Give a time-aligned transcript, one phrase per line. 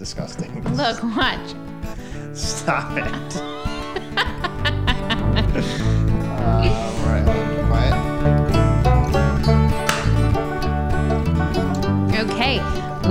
[0.00, 0.64] disgusting.
[0.76, 1.54] Look, watch.
[2.32, 3.04] Stop it.
[4.16, 4.24] uh,
[6.64, 7.24] all right,
[7.68, 7.94] quiet.
[12.18, 12.56] Okay,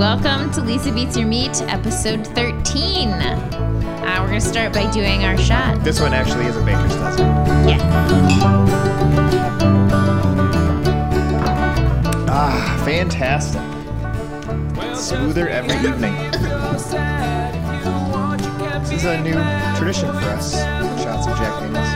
[0.00, 3.10] welcome to Lisa Beats Your Meat, episode 13.
[3.10, 5.84] Uh, we're gonna start by doing our shot.
[5.84, 7.28] This one actually is a baker's dozen.
[7.68, 7.78] Yeah.
[12.28, 13.62] Ah, fantastic.
[14.96, 16.16] Smoother every evening.
[16.72, 16.86] This
[18.92, 19.32] is a new
[19.76, 20.52] tradition for us.
[21.02, 21.88] Shots of Jack Daniels.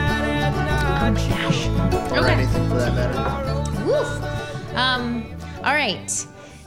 [2.11, 2.33] Or Okay.
[2.33, 3.85] anything for that matter.
[3.85, 4.75] Woof.
[4.75, 5.23] Um,
[5.63, 6.25] all right.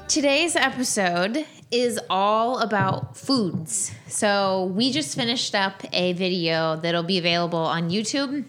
[0.09, 3.91] Today's episode is all about foods.
[4.07, 8.45] So we just finished up a video that'll be available on YouTube.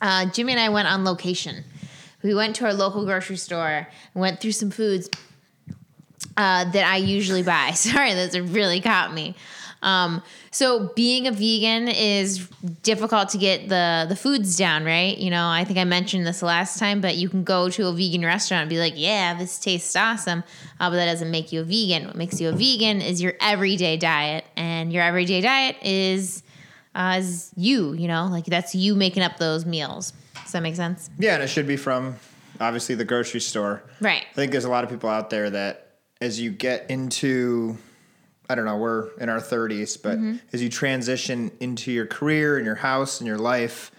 [0.00, 1.64] Uh, Jimmy and I went on location.
[2.22, 5.10] We went to our local grocery store and went through some foods
[6.36, 7.70] uh, that I usually buy.
[7.74, 9.34] Sorry, those really caught me.
[9.82, 12.46] Um, so being a vegan is
[12.82, 15.16] difficult to get the the foods down, right?
[15.16, 17.92] You know, I think I mentioned this last time, but you can go to a
[17.92, 20.44] vegan restaurant and be like, "Yeah, this tastes awesome,"
[20.78, 22.06] uh, but that doesn't make you a vegan.
[22.06, 26.42] What makes you a vegan is your everyday diet, and your everyday diet is
[26.94, 27.94] uh, is you.
[27.94, 30.12] You know, like that's you making up those meals.
[30.42, 31.08] Does that make sense?
[31.18, 32.16] Yeah, and it should be from
[32.60, 33.82] obviously the grocery store.
[34.00, 34.26] Right.
[34.30, 35.89] I think there's a lot of people out there that
[36.20, 37.76] as you get into
[38.48, 40.36] I don't know, we're in our 30s, but Mm-hmm.
[40.52, 43.92] as you transition into your career and your house and your life,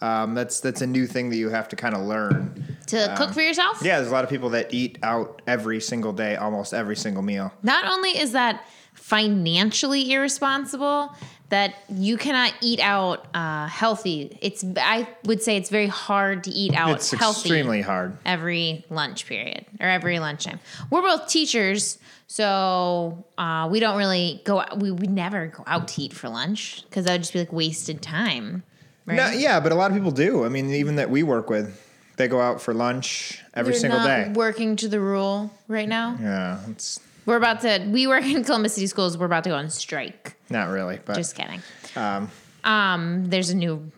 [0.00, 2.76] um, that's that's a new thing that you have to kind of learn.
[2.88, 3.80] To cook for yourself.
[3.80, 7.22] Yeah, there's a lot of people that eat out every single day, almost every single
[7.22, 7.52] meal.
[7.62, 11.14] Not only is that financially irresponsible,
[11.52, 14.38] that you cannot eat out uh, healthy.
[14.40, 18.16] It's I would say it's very hard to eat out It's healthy extremely hard.
[18.24, 20.60] every lunch period or every lunchtime.
[20.88, 24.64] We're both teachers, so uh, we don't really go.
[24.78, 27.52] We would never go out to eat for lunch because that would just be like
[27.52, 28.62] wasted time.
[29.04, 29.16] Right?
[29.16, 30.46] No, yeah, but a lot of people do.
[30.46, 31.86] I mean, even that we work with,
[32.16, 34.32] they go out for lunch every They're single not day.
[34.34, 36.16] Working to the rule right now.
[36.18, 37.86] Yeah, it's We're about to.
[37.90, 39.16] We work in Columbus City Schools.
[39.16, 40.36] We're about to go on strike.
[40.50, 41.60] not really, but Just kidding.
[41.96, 42.30] um,
[42.64, 43.90] Um, there's a new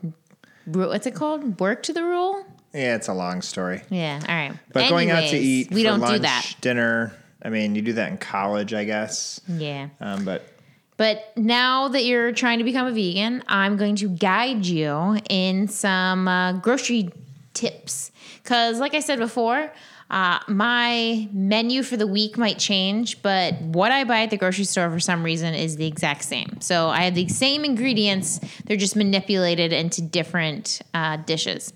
[0.67, 1.61] what's it called?
[1.61, 2.45] Work to the rule?
[2.73, 3.83] yeah, it's a long story.
[3.91, 4.19] Yeah.
[4.29, 4.53] All right.
[4.73, 6.55] But going out to eat, we don't lunch, do that.
[6.61, 7.13] dinner.
[7.43, 9.41] I mean, you do that in college, I guess.
[9.47, 9.89] Yeah.
[10.01, 10.49] Um, but
[10.97, 15.69] But now that you're trying to become a vegan, I'm going to guide you in
[15.69, 17.11] some uh, grocery
[17.53, 18.11] tips.
[18.43, 19.71] Because, like I said before,
[20.11, 24.65] uh, my menu for the week might change, but what I buy at the grocery
[24.65, 26.61] store for some reason is the exact same.
[26.61, 31.73] So I have the same ingredients, they're just manipulated into different uh, dishes.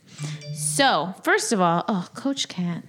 [0.55, 2.84] So, first of all, oh, Coach Cat.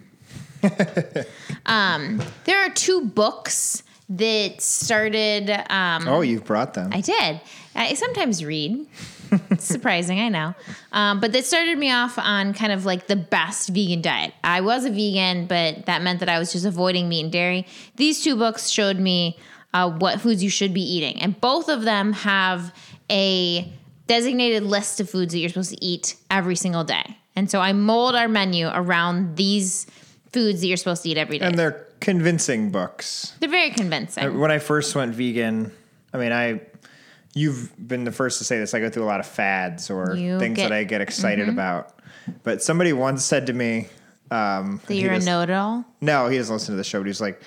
[1.66, 5.50] um, there are two books that started.
[5.70, 6.92] Um, oh, you've brought them.
[6.94, 7.40] I did.
[7.76, 8.88] I sometimes read.
[9.52, 10.56] It's surprising, I know.
[10.92, 14.34] Um, but that started me off on kind of like the best vegan diet.
[14.44, 17.68] I was a vegan, but that meant that I was just avoiding meat and dairy.
[17.96, 19.38] These two books showed me
[19.74, 21.22] uh, what foods you should be eating.
[21.22, 22.74] And both of them have
[23.12, 23.72] a
[24.08, 27.18] designated list of foods that you're supposed to eat every single day.
[27.36, 29.86] And so I mold our menu around these
[30.34, 31.46] foods that you're supposed to eat every day.
[31.46, 33.34] and they're convincing books.
[33.40, 34.40] They're very convincing.
[34.40, 35.72] When I first went vegan,
[36.14, 36.62] I mean, I
[37.34, 38.74] you've been the first to say this.
[38.74, 40.70] I go through a lot of fads or You things get- Mm-hmm.
[40.72, 41.94] that I get excited about.
[42.44, 43.88] But somebody once said to me,
[44.32, 45.86] um, that you're a was- know it all.
[46.02, 47.00] No, he doesn't listen to the show.
[47.00, 47.42] But he's like,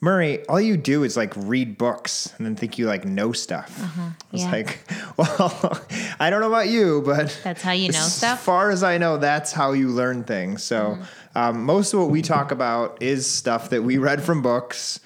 [0.00, 3.68] Murray, all you do is like read books and then think you like know stuff.
[3.70, 4.10] It's Uh-huh.
[4.30, 4.50] yeah.
[4.50, 4.80] like,
[5.16, 5.82] well,
[6.20, 8.38] I don't know about you, but That's how you know as stuff?
[8.38, 10.62] As far as I know, that's how you learn things.
[10.62, 11.38] So Mm-hmm.
[11.38, 15.00] um, most of what we talk about is stuff that we read from books.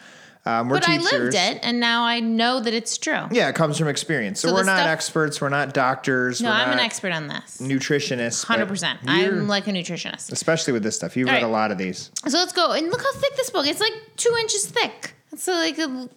[0.45, 1.13] Um, we're But teachers.
[1.13, 3.27] I lived it, and now I know that it's true.
[3.31, 4.41] Yeah, it comes from experience.
[4.41, 5.41] So, So we're not stuff- experts.
[5.41, 6.41] We're not doctors.
[6.41, 7.59] No, I'm an expert on this.
[7.61, 8.43] nutritionists.
[8.43, 8.99] but Hundred percent.
[9.07, 10.33] I'm like a nutritionist.
[10.33, 11.17] especially with this stuff.
[11.17, 12.11] You've All read a lot of these.
[12.27, 13.67] So let's go and look how thick this book.
[13.69, 15.15] It's like two inches thick.
[15.33, 16.09] It's like a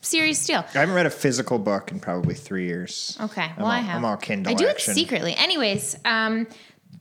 [0.00, 0.64] serious deal.
[0.74, 3.16] I haven't read a physical book in probably three years.
[3.20, 3.96] Okay, I'm well all, I have.
[3.98, 4.92] I'm all Kindle I do action.
[4.92, 5.34] it secretly.
[5.36, 6.46] Anyways, um,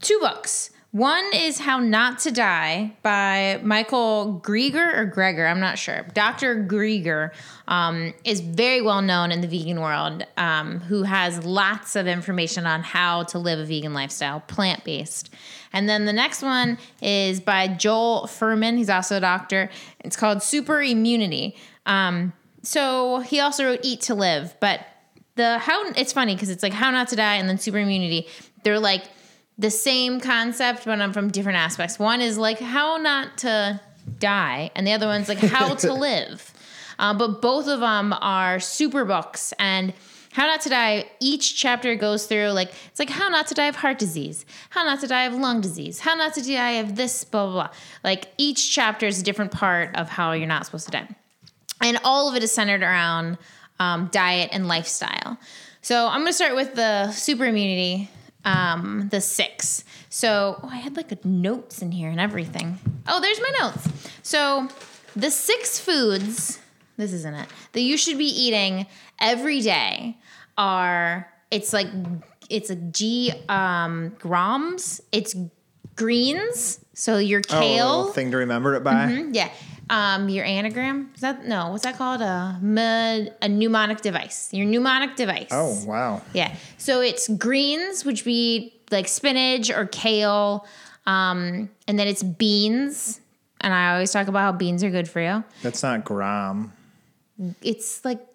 [0.01, 0.69] two books.
[0.93, 6.05] One is How Not to Die by Michael Grieger or Greger, I'm not sure.
[6.13, 6.63] Dr.
[6.65, 7.31] Grieger
[7.67, 12.67] um, is very well known in the vegan world, um, who has lots of information
[12.67, 15.33] on how to live a vegan lifestyle, plant based.
[15.73, 18.77] And then the next one is by Joel Fuhrman.
[18.77, 19.71] He's also a doctor.
[20.01, 21.57] It's called Super Immunity.
[21.87, 24.81] Um, so he also wrote Eat to Live, but
[25.37, 28.27] the how it's funny because it's like how not to die and then super immunity
[28.63, 29.05] they're like
[29.57, 33.79] the same concept but I'm from different aspects one is like how not to
[34.19, 36.53] die and the other one's like how to live
[36.99, 39.93] Uh, but both of them are super books and.
[40.35, 43.67] How Not to Die, each chapter goes through like, it's like how not to die
[43.67, 46.95] of heart disease, how not to die of lung disease, how not to die of
[46.95, 47.69] this, blah, blah, blah.
[48.03, 51.07] Like each chapter is a different part of how you're not supposed to die.
[51.81, 53.37] And all of it is centered around
[53.79, 55.37] um, diet and lifestyle.
[55.83, 58.09] So I'm going to start with the super immunity,
[58.45, 59.83] um, the six.
[60.09, 62.77] So oh, I had like notes in here and everything.
[63.07, 63.87] Oh, there's my notes.
[64.21, 64.67] So
[65.15, 66.59] the six foods,
[66.97, 68.85] this isn't it, that you should be eating
[69.19, 70.17] every day
[70.57, 71.87] are, it's like,
[72.49, 75.01] it's a G um, grams.
[75.11, 75.35] It's
[75.95, 76.79] greens.
[76.93, 77.97] So your Oh, kale.
[77.97, 79.25] little thing to remember it by.
[79.31, 79.49] Yeah.
[79.89, 81.69] Um, your anagram is that no?
[81.69, 82.21] What's that called?
[82.21, 84.53] A med, a mnemonic device.
[84.53, 85.49] Your mnemonic device.
[85.51, 86.21] Oh, wow.
[86.33, 86.55] Yeah.
[86.77, 90.65] So it's greens, which be like spinach or kale,
[91.05, 93.19] um, and then it's beans.
[93.61, 95.43] And I always talk about how beans are good for you.
[95.61, 96.71] That's not gram.
[97.61, 98.25] It's like,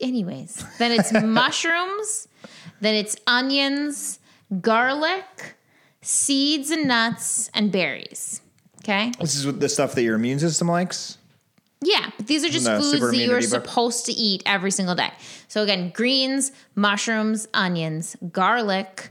[0.00, 0.64] anyways.
[0.78, 2.28] Then it's mushrooms.
[2.80, 4.18] Then it's onions,
[4.60, 5.56] garlic,
[6.00, 8.41] seeds and nuts, and berries.
[8.84, 9.12] Okay.
[9.20, 11.18] This is the stuff that your immune system likes.
[11.84, 13.48] Yeah, but these are just No, foods that you are book.
[13.48, 15.10] supposed to eat every single day.
[15.48, 19.10] So again, greens, mushrooms, onions, garlic,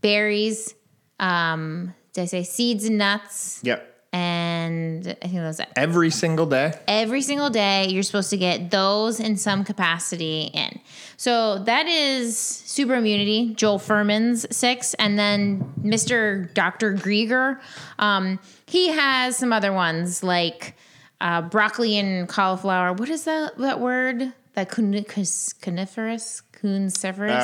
[0.00, 0.74] berries.
[1.20, 3.60] Um, did I say seeds and nuts?
[3.62, 3.89] Yep.
[4.12, 5.68] And I think that was it.
[5.76, 6.72] Every single day.
[6.88, 10.80] Every single day, you're supposed to get those in some capacity in.
[11.16, 16.52] So that is super immunity, Joel Fuhrman's six, and then Mr.
[16.54, 16.94] Dr.
[16.94, 17.60] Grieger.
[18.00, 20.74] Um, he has some other ones like
[21.20, 22.92] uh, broccoli and cauliflower.
[22.92, 24.32] What is that that word?
[24.54, 26.42] That coniferous, cuniferous.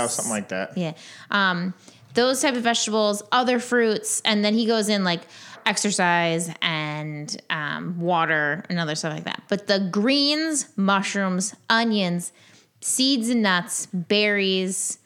[0.04, 0.76] Oh, something like that.
[0.76, 0.94] Yeah.
[1.30, 1.74] Um,
[2.14, 5.20] those type of vegetables, other fruits, and then he goes in like
[5.66, 9.42] exercise and um, water and other stuff like that.
[9.48, 12.32] But the greens, mushrooms, onions,
[12.80, 14.98] seeds and nuts, berries,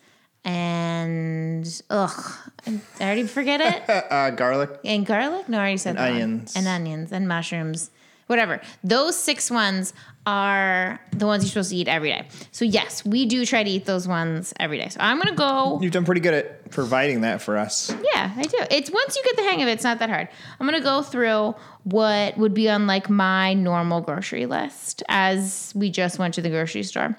[0.45, 2.33] and ugh,
[2.67, 3.83] I already forget it.
[4.11, 4.71] Uh, garlic.
[4.85, 5.49] And garlic?
[5.49, 6.23] No, I already said that one.
[6.23, 6.57] onions.
[6.57, 7.91] And onions and mushrooms.
[8.31, 8.61] Whatever.
[8.85, 9.93] Those six ones
[10.25, 12.29] are the ones you're supposed to eat every day.
[12.53, 14.89] So yes, we do try to eat those ones every day.
[14.89, 15.81] So I'm gonna go.
[15.83, 17.93] You've done pretty good at providing that for us.
[18.15, 18.59] Yeah, I do.
[18.71, 20.29] It's once you get the hang of it, it's not that hard.
[20.61, 25.91] I'm gonna go through what would be on like my normal grocery list as we
[25.91, 27.17] just went to the grocery store.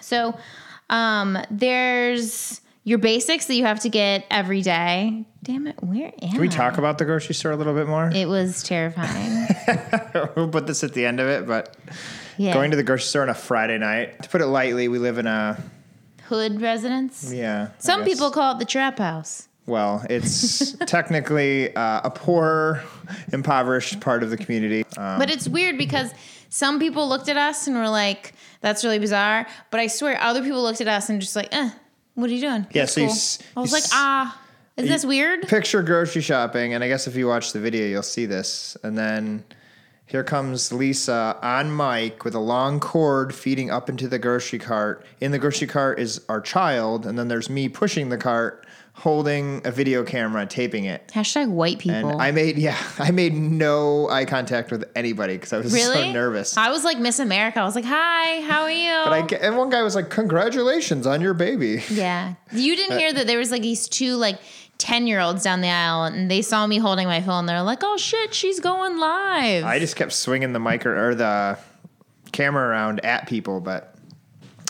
[0.00, 0.36] So
[0.90, 5.24] um, there's your basics that you have to get every day.
[5.42, 6.26] Damn it, where am I?
[6.32, 6.50] Can we I?
[6.50, 8.10] talk about the grocery store a little bit more?
[8.12, 9.46] It was terrifying.
[10.36, 11.76] we'll put this at the end of it, but
[12.36, 12.54] Yeah.
[12.54, 14.22] going to the grocery store on a Friday night.
[14.22, 15.60] To put it lightly, we live in a
[16.26, 17.32] hood residence.
[17.32, 17.68] yeah.
[17.78, 19.48] Some people call it the trap house.
[19.66, 22.82] Well, it's technically uh, a poor,
[23.32, 24.84] impoverished part of the community.
[24.96, 26.10] Um, But it's weird because
[26.48, 30.42] some people looked at us and were like, "That's really bizarre." But I swear, other
[30.42, 31.70] people looked at us and just like, "Eh,
[32.14, 33.90] what are you doing?" Yeah, That's so you cool." s- I was you like, s-
[33.92, 34.38] "Ah,
[34.76, 38.02] is this weird?" picture grocery shopping, and I guess if you watch the video, you'll
[38.02, 38.76] see this.
[38.82, 39.44] And then
[40.06, 45.04] here comes Lisa on mic with a long cord feeding up into the grocery cart.
[45.20, 48.66] In the grocery cart is our child, and then there's me pushing the cart,
[49.02, 51.08] holding a video camera, taping it.
[51.08, 52.10] Hashtag white people.
[52.10, 56.04] And I made yeah, I made no eye contact with anybody because I was really
[56.04, 56.56] so nervous.
[56.56, 57.58] I was like Miss America.
[57.58, 61.04] I was like, "Hi, how are you?" But I, and one guy was like, "Congratulations
[61.04, 64.38] on your baby." yeah, you Uh, didn't hear that there was like these two like.
[64.78, 67.46] 10 year olds down the aisle and they saw me holding my phone.
[67.46, 69.64] They're like, oh shit, she's going live.
[69.64, 71.56] I just kept swinging the mic or, or the
[72.32, 73.94] camera around at people, but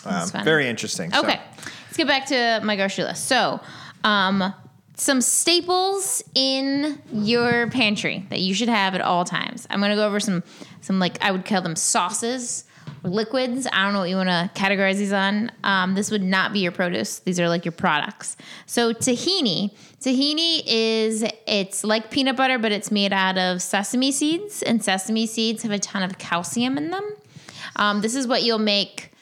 [0.05, 1.11] um, very interesting.
[1.11, 1.41] So, Okay,
[1.87, 3.25] let's get back to my grocery list.
[3.25, 3.59] So,
[4.03, 4.53] um,
[4.95, 9.65] some staples in your pantry that you should have at all times.
[9.69, 10.43] I'm gonna go over some,
[10.81, 12.65] some like I would call them sauces
[13.03, 13.67] or liquids.
[13.71, 15.51] I don't know what you want to categorize these on.
[15.63, 17.19] Um, this would not be your produce.
[17.19, 18.37] These are like your products.
[18.65, 24.61] So tahini, tahini is it's like peanut butter, but it's made out of sesame seeds,
[24.61, 27.15] and sesame seeds have a ton of calcium in them.
[27.75, 29.12] Um, this is what you'll make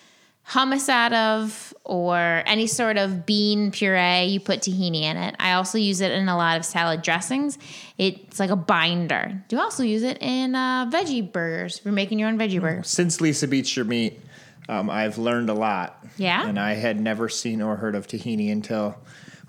[0.50, 5.36] hummus out of or any sort of bean puree, you put tahini in it.
[5.40, 7.58] I also use it in a lot of salad dressings.
[7.98, 9.44] It's like a binder.
[9.48, 12.62] Do you also use it in uh, veggie burgers if you're making your own veggie
[12.62, 12.90] burgers.
[12.90, 14.20] since Lisa beats your meat,
[14.70, 16.06] um, I've learned a lot.
[16.18, 16.48] Yeah?
[16.48, 18.98] and I had never seen or heard of tahini until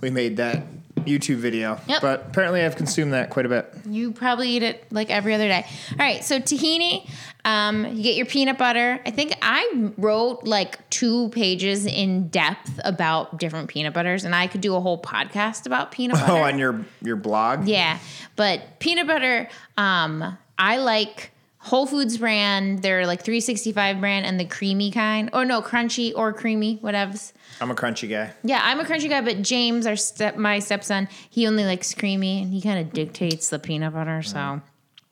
[0.02, 0.62] we made that
[0.96, 1.80] YouTube video.
[1.88, 2.02] Yep.
[2.02, 3.72] But apparently, I've consumed that quite a bit.
[3.88, 5.64] You probably eat it like every other day.
[5.92, 7.08] All right, so tahini,
[7.44, 9.00] um, you get your peanut butter.
[9.06, 14.46] I think I wrote like two pages in depth about different peanut butters, and I
[14.46, 16.32] could do a whole podcast about peanut butter.
[16.32, 17.66] Oh, on your your blog.
[17.66, 17.98] Yeah,
[18.36, 21.30] but peanut butter, um, I like
[21.64, 25.30] Whole Foods brand, they're like 365 brand and the creamy kind.
[25.32, 27.32] Or no, crunchy or creamy, whatevs.
[27.60, 28.32] I'm a crunchy guy.
[28.42, 32.42] Yeah, I'm a crunchy guy, but James, our step my stepson, he only likes creamy
[32.42, 34.60] and he kind of dictates the peanut butter, so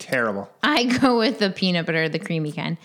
[0.00, 0.50] Terrible.
[0.62, 2.78] I go with the peanut butter, the creamy kind.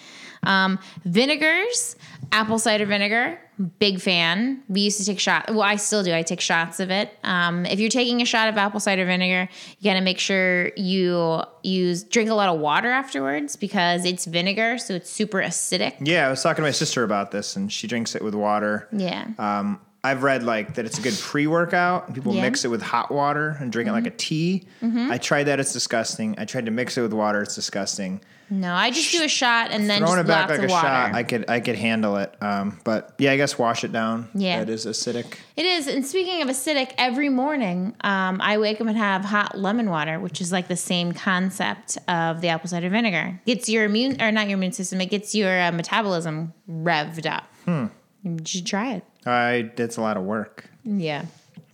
[0.44, 1.95] Um, vinegars,
[2.32, 3.40] apple cider vinegar,
[3.80, 4.62] big fan.
[4.68, 5.50] We used to take shots.
[5.50, 6.14] Well, I still do.
[6.14, 7.12] I take shots of it.
[7.24, 10.72] Um, if you're taking a shot of apple cider vinegar, you got to make sure
[10.76, 15.96] you use drink a lot of water afterwards because it's vinegar, so it's super acidic.
[16.02, 18.88] Yeah, I was talking to my sister about this, and she drinks it with water.
[18.92, 19.28] Yeah.
[19.38, 22.14] Um, I've read like that it's a good pre-workout.
[22.14, 22.38] People Yeah.
[22.40, 22.46] Mm-hmm.
[22.48, 24.64] mix it with hot water and drink it like a tea.
[24.82, 26.36] I tried that; it's disgusting.
[26.38, 28.22] I tried to mix it with water; it's disgusting.
[28.48, 30.88] No, I just do a shot and then Throwing just it back like a water.
[30.88, 32.32] shot, I could I could handle it.
[32.42, 34.30] Um, but yeah, I guess wash it down.
[34.36, 34.62] Yeah.
[34.62, 35.38] it is acidic.
[35.56, 35.88] It is.
[35.88, 40.20] And speaking of acidic, every morning um, I wake up and have hot lemon water,
[40.20, 43.40] which is like the same concept of the apple cider vinegar.
[43.48, 47.26] It gets your immune, or not your immune system, it gets your uh, metabolism revved
[47.26, 47.46] up.
[47.66, 47.88] Hmm.
[48.22, 49.04] You should try it.
[49.26, 50.66] I it's a lot of work.
[50.84, 51.26] Yeah.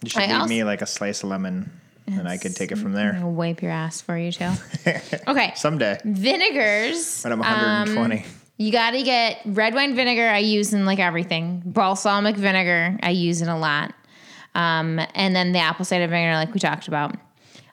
[0.04, 1.70] You should I leave also- me like a slice of lemon,
[2.08, 4.52] and I could take it from there I'll wipe your ass for you too.
[5.28, 5.54] Okay.
[5.56, 7.24] someday Vinegars.
[7.24, 8.26] when I'm um, 120.
[8.58, 10.28] You got to get red wine vinegar.
[10.28, 11.62] I use in like everything.
[11.66, 12.98] Balsamic vinegar.
[13.02, 13.94] I use in a lot.
[14.54, 17.16] Um, and then the apple cider vinegar, like we talked about.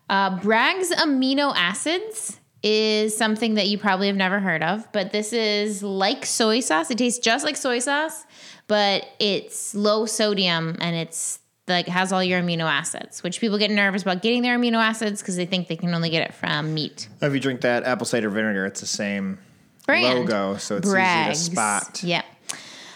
[0.08, 5.32] Uh, Bragg's amino acids is something that you probably have never heard of, but this
[5.32, 6.90] is like soy sauce.
[6.90, 8.24] It tastes just like soy sauce,
[8.68, 13.70] but it's low sodium and it's like has all your amino acids, which people get
[13.70, 16.72] nervous about getting their amino acids because they think they can only get it from
[16.72, 17.08] meat.
[17.20, 19.38] if you drink that apple cider vinegar, it's the same
[19.86, 20.20] Brand.
[20.20, 21.40] logo, so it's Bragg's.
[21.40, 22.02] easy to spot.
[22.02, 22.24] Yep.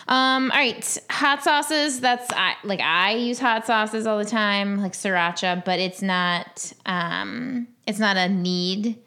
[0.08, 2.00] Um, all right, hot sauces.
[2.00, 6.72] That's I, like I use hot sauces all the time, like sriracha, but it's not.
[6.86, 8.98] Um, it's not a need.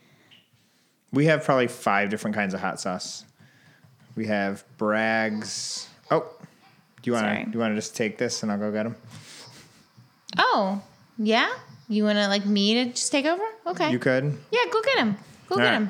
[1.11, 3.25] We have probably five different kinds of hot sauce.
[4.15, 5.87] We have Bragg's.
[6.11, 6.25] Oh,
[7.05, 7.45] do you want to?
[7.45, 8.95] Do you want to just take this and I'll go get them?
[10.39, 10.81] Oh,
[11.19, 11.49] yeah.
[11.87, 13.43] You want to like me to just take over?
[13.67, 13.91] Okay.
[13.91, 14.35] You could.
[14.51, 15.15] yeah, go get him.
[15.47, 15.73] Go All get right.
[15.75, 15.89] him.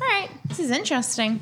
[0.00, 0.28] All right.
[0.46, 1.40] This is interesting.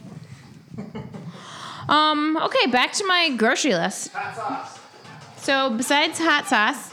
[1.88, 2.36] Um.
[2.38, 2.66] Okay.
[2.70, 4.12] Back to my grocery list.
[4.12, 4.78] Hot sauce.
[5.36, 6.92] So besides hot sauce,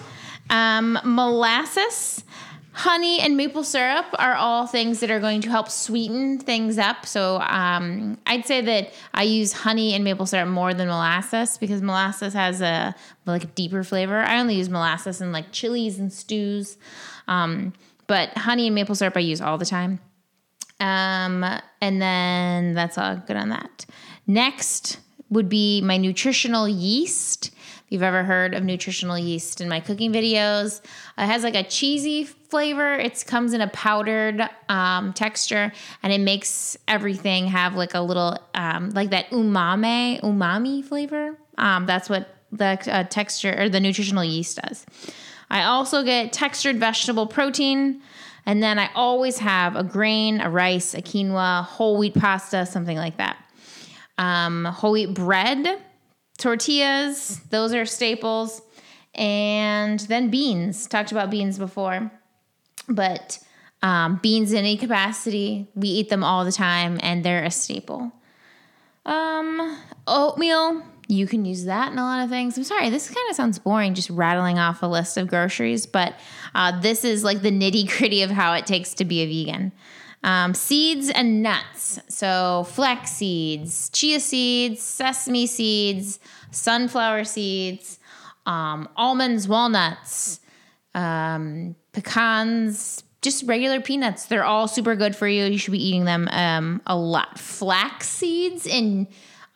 [0.49, 2.23] um, molasses,
[2.73, 7.05] honey, and maple syrup are all things that are going to help sweeten things up.
[7.05, 11.81] So um, I'd say that I use honey and maple syrup more than molasses because
[11.81, 14.17] molasses has a like deeper flavor.
[14.17, 16.77] I only use molasses in like chilies and stews,
[17.27, 17.73] um,
[18.07, 19.99] but honey and maple syrup I use all the time.
[20.79, 21.45] Um,
[21.79, 23.85] and then that's all good on that.
[24.27, 24.99] Next
[25.29, 27.52] would be my nutritional yeast.
[27.93, 30.81] You've ever heard of nutritional yeast in my cooking videos,
[31.15, 32.95] it has like a cheesy flavor.
[32.95, 35.71] It comes in a powdered um, texture,
[36.01, 41.37] and it makes everything have like a little um, like that umami umami flavor.
[41.59, 44.87] Um, that's what the uh, texture or the nutritional yeast does.
[45.51, 48.01] I also get textured vegetable protein.
[48.47, 52.97] And then I always have a grain, a rice, a quinoa, whole wheat pasta, something
[52.97, 53.37] like that.
[54.17, 55.79] Um, whole wheat bread,
[56.37, 58.61] tortillas, those are staples.
[59.15, 60.87] And then beans.
[60.87, 62.11] Talked about beans before.
[62.89, 63.39] But
[63.81, 68.11] um, beans in any capacity, we eat them all the time and they're a staple.
[69.05, 72.57] Um, oatmeal, you can use that in a lot of things.
[72.57, 76.15] I'm sorry, this kind of sounds boring, just rattling off a list of groceries, but
[76.55, 79.73] uh, this is like the nitty gritty of how it takes to be a vegan.
[80.23, 81.99] Um, seeds and nuts.
[82.07, 86.19] So, flax seeds, chia seeds, sesame seeds,
[86.51, 87.99] sunflower seeds,
[88.45, 90.39] um, almonds, walnuts,
[90.95, 94.25] um, pecans, just regular peanuts.
[94.25, 95.45] They're all super good for you.
[95.45, 97.39] You should be eating them um, a lot.
[97.39, 99.07] Flax seeds in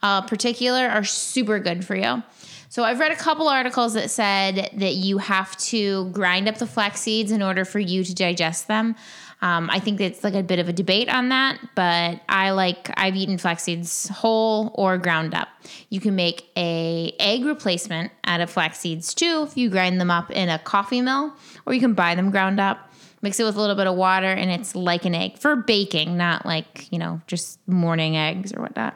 [0.01, 2.23] uh, particular are super good for you.
[2.69, 6.67] So I've read a couple articles that said that you have to grind up the
[6.67, 8.95] flax seeds in order for you to digest them.
[9.41, 12.89] Um, I think it's like a bit of a debate on that, but I like
[12.97, 15.47] I've eaten flax seeds whole or ground up.
[15.89, 20.09] You can make a egg replacement out of flax seeds too if you grind them
[20.09, 21.33] up in a coffee mill,
[21.67, 22.91] or you can buy them ground up.
[23.21, 26.17] Mix it with a little bit of water, and it's like an egg for baking,
[26.17, 28.95] not like you know just morning eggs or whatnot.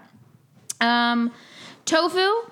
[0.79, 1.31] Um,
[1.85, 2.49] tofu.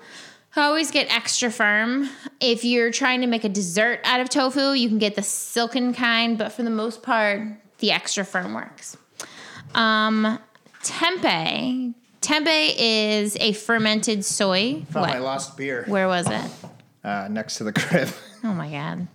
[0.56, 2.08] I always get extra firm.
[2.40, 5.94] If you're trying to make a dessert out of tofu, you can get the silken
[5.94, 7.40] kind, but for the most part,
[7.80, 8.96] the extra firm works.
[9.74, 10.38] Um,
[10.82, 11.94] tempeh.
[12.20, 14.82] Tempeh is a fermented soy.
[14.90, 16.50] Found my lost beer Where was it?
[17.04, 18.08] uh, next to the crib.
[18.42, 19.06] Oh my god.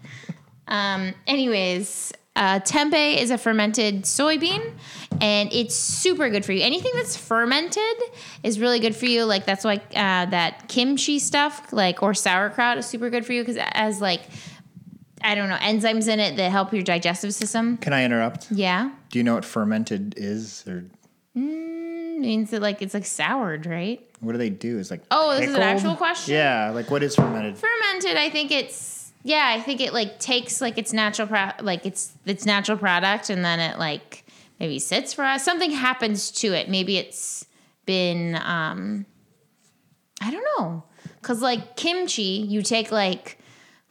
[0.67, 4.74] Um, anyways, Uh, tempeh is a fermented soybean,
[5.22, 6.62] and it's super good for you.
[6.62, 7.98] Anything that's fermented
[8.43, 9.24] is really good for you.
[9.24, 13.41] Like that's why uh, that kimchi stuff, like or sauerkraut, is super good for you
[13.41, 14.22] because it has like
[15.25, 17.77] I don't know enzymes in it that help your digestive system.
[17.77, 18.51] Can I interrupt?
[18.51, 20.86] Yeah, Do you know what fermented is, or
[21.36, 24.01] it means that like it's like soured, right?
[24.22, 24.79] what do they do?
[24.79, 26.34] Is like Oh, this is an actual question?
[26.36, 27.58] Yeah, like what is fermented?
[27.58, 31.86] fermented i think it's yeah i think it like takes like its natural pro- like
[31.86, 34.24] it's its natural product and then it like
[34.60, 37.46] maybe sits for us something happens to it maybe it's
[37.86, 39.05] been um
[40.22, 40.84] i don't know
[41.22, 43.38] because like kimchi you take like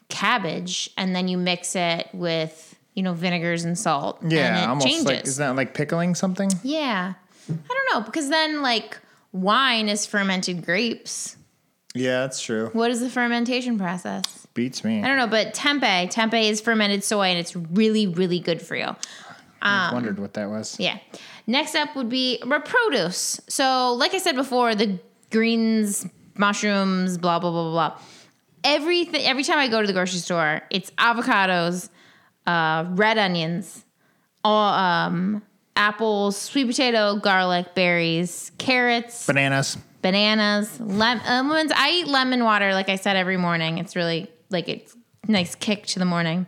[0.08, 4.68] cabbage and then you mix it with you know vinegars and salt Yeah, and it
[4.68, 6.50] almost changes like isn't that like pickling something?
[6.62, 7.14] yeah
[7.48, 8.98] i don't know because then like
[9.32, 11.36] wine is fermented grapes
[11.94, 12.70] Yeah, that's true.
[12.72, 15.02] what is the fermentation process Beats me.
[15.02, 18.76] I don't know, but tempeh, tempeh is fermented soy and it's really, really good for
[18.76, 18.94] you.
[19.60, 20.78] I um, wondered what that was.
[20.78, 20.98] Yeah.
[21.48, 23.40] Next up would be produce.
[23.48, 25.00] So, like I said before, the
[25.32, 26.06] greens,
[26.36, 27.98] mushrooms, blah blah blah blah.
[28.64, 29.22] Everything.
[29.26, 31.90] Every time I go to the grocery store, it's avocados,
[32.46, 33.84] uh, red onions,
[34.42, 35.42] all, um,
[35.76, 39.76] apples, sweet potato, garlic, berries, carrots, Bananas.
[40.02, 41.72] bananas, lem- lemons.
[41.74, 43.78] I eat lemon water, like I said, every morning.
[43.78, 44.96] It's really like it's
[45.28, 46.46] nice kick to the morning.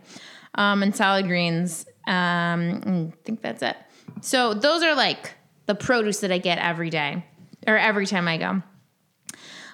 [0.55, 1.85] Um, and salad greens.
[2.07, 3.75] Um, I think that's it.
[4.21, 5.33] So those are like
[5.67, 7.23] the produce that I get every day
[7.67, 8.63] or every time I go.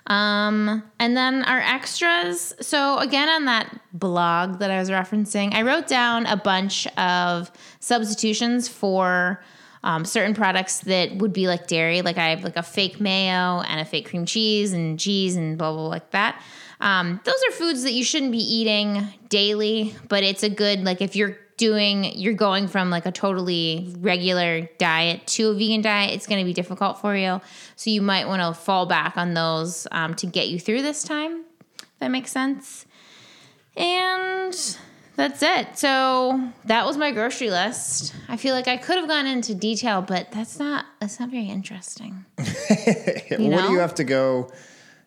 [0.08, 2.54] Um, and then our extras.
[2.60, 7.52] So again, on that blog that I was referencing, I wrote down a bunch of
[7.80, 9.42] substitutions for
[9.84, 12.02] um, certain products that would be like dairy.
[12.02, 15.58] Like I have like a fake mayo and a fake cream cheese and cheese and
[15.58, 16.42] blah blah, blah like that.
[16.80, 21.02] Um, those are foods that you shouldn't be eating daily, but it's a good like
[21.02, 26.14] if you're doing you're going from like a totally regular diet to a vegan diet
[26.14, 27.42] it's going to be difficult for you.
[27.76, 31.04] So you might want to fall back on those um, to get you through this
[31.04, 31.44] time
[31.80, 32.86] if that makes sense.
[33.76, 34.54] And
[35.16, 35.78] that's it.
[35.78, 38.14] So that was my grocery list.
[38.28, 41.50] I feel like i could have gone into detail but that's not that's not very
[41.50, 42.26] interesting.
[42.38, 44.52] What do you have to go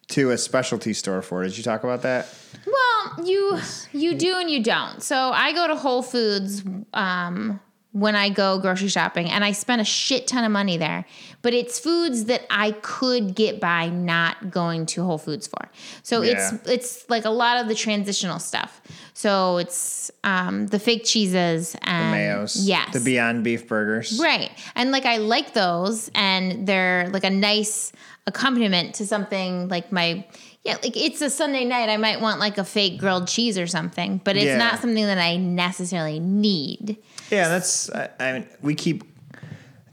[0.09, 1.43] to a specialty store for?
[1.43, 2.33] Did you talk about that?
[2.67, 3.59] Well, you
[3.93, 5.03] you do and you don't.
[5.03, 6.63] So I go to Whole Foods
[6.95, 7.61] um,
[7.93, 11.05] when I go grocery shopping, and I spend a shit ton of money there.
[11.43, 15.69] But it's foods that I could get by not going to Whole Foods for.
[16.03, 16.33] So Yeah.
[16.55, 18.81] it's it's like a lot of the transitional stuff.
[19.15, 22.57] So it's um, the fake cheeses and the Mayos.
[22.61, 24.19] yes, The Beyond Beef burgers.
[24.23, 24.51] Right.
[24.75, 27.93] And like I like those and they're like a nice
[28.27, 30.25] accompaniment to something like my
[30.65, 31.89] yeah, like it's a Sunday night.
[31.89, 34.57] I might want like a fake grilled cheese or something, but it's Yeah.
[34.59, 36.97] not something that I necessarily need.
[37.31, 37.89] Yeah, that's.
[37.93, 39.05] I, I mean, we keep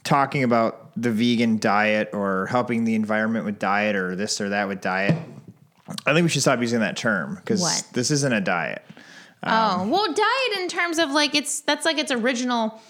[0.04, 4.68] talking about the vegan diet or helping the environment with diet or this or that
[4.68, 5.16] with diet.
[6.08, 8.84] I think we should stop using that term because this isn't a diet.
[9.44, 12.82] oh, well, diet in terms of like it's that's like its original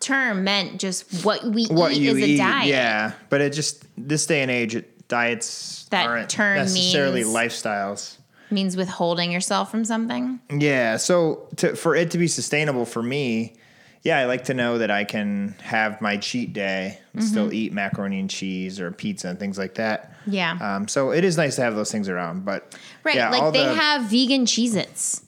[0.00, 2.66] term meant just what we What eat you is a eat, diet.
[2.68, 3.12] yeah.
[3.28, 8.16] But it just this day and age, it, diets That aren't term necessarily means- lifestyles.
[8.52, 10.40] Means withholding yourself from something.
[10.50, 10.96] Yeah.
[10.96, 13.54] So to, for it to be sustainable for me,
[14.02, 17.30] yeah, I like to know that I can have my cheat day and Mm-hmm.
[17.30, 20.14] still eat macaroni and cheese or pizza and things like that.
[20.26, 20.56] Yeah.
[20.60, 23.14] Um, so it is nice to have those things around, but Right.
[23.16, 25.22] yeah, like they the- have vegan Cheez Its.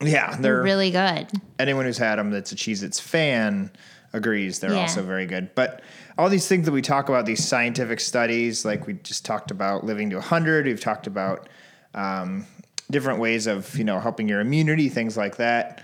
[0.00, 1.28] yeah, They're they're really good.
[1.60, 3.70] anyone who's had them that's a Cheez Its fan
[4.14, 4.80] agrees they're Yeah.
[4.80, 5.54] also very good.
[5.54, 5.82] But
[6.16, 9.84] all these things that we talk about, these scientific studies, like we just talked about
[9.84, 11.48] living to 100, we've talked about
[11.94, 12.46] um,
[12.90, 15.82] different ways of, you know, helping your immunity, things like that.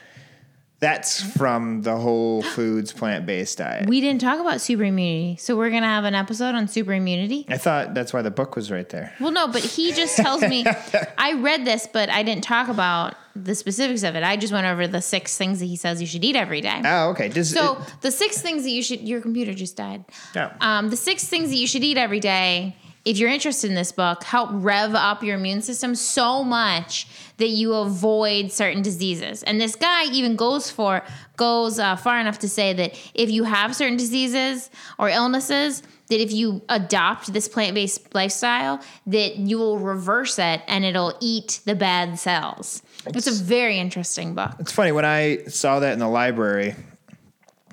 [0.80, 3.86] That's from the whole foods plant based diet.
[3.86, 5.36] We didn't talk about super immunity.
[5.38, 7.44] So we're going to have an episode on super immunity.
[7.50, 9.12] I thought that's why the book was right there.
[9.20, 10.64] Well, no, but he just tells me
[11.18, 14.22] I read this, but I didn't talk about the specifics of it.
[14.24, 16.80] I just went over the six things that he says you should eat every day.
[16.84, 17.28] Oh, okay.
[17.28, 20.04] Does So it- the six things that you should your computer just died.
[20.34, 20.50] Oh.
[20.62, 23.92] Um, the six things that you should eat every day, if you're interested in this
[23.92, 27.06] book, help rev up your immune system so much
[27.38, 29.42] that you avoid certain diseases.
[29.42, 31.02] And this guy even goes for
[31.36, 36.20] goes uh, far enough to say that if you have certain diseases or illnesses, that
[36.20, 41.74] if you adopt this plant-based lifestyle, that you will reverse it and it'll eat the
[41.74, 42.82] bad cells.
[43.06, 44.52] It's a very interesting book.
[44.58, 46.74] It's funny when I saw that in the library.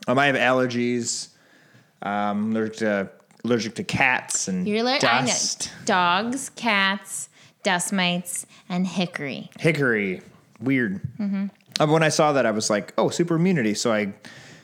[0.07, 1.29] Um, I have allergies.
[2.01, 3.09] Um, allergic to
[3.47, 5.71] allergic to cats and You're I know dust.
[5.85, 7.29] dogs, cats,
[7.63, 9.49] dust mites, and hickory.
[9.59, 10.21] Hickory,
[10.59, 11.01] weird.
[11.19, 11.47] Mm-hmm.
[11.79, 14.13] Uh, when I saw that, I was like, "Oh, super immunity." So I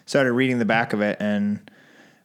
[0.05, 1.59] started reading the back of it, and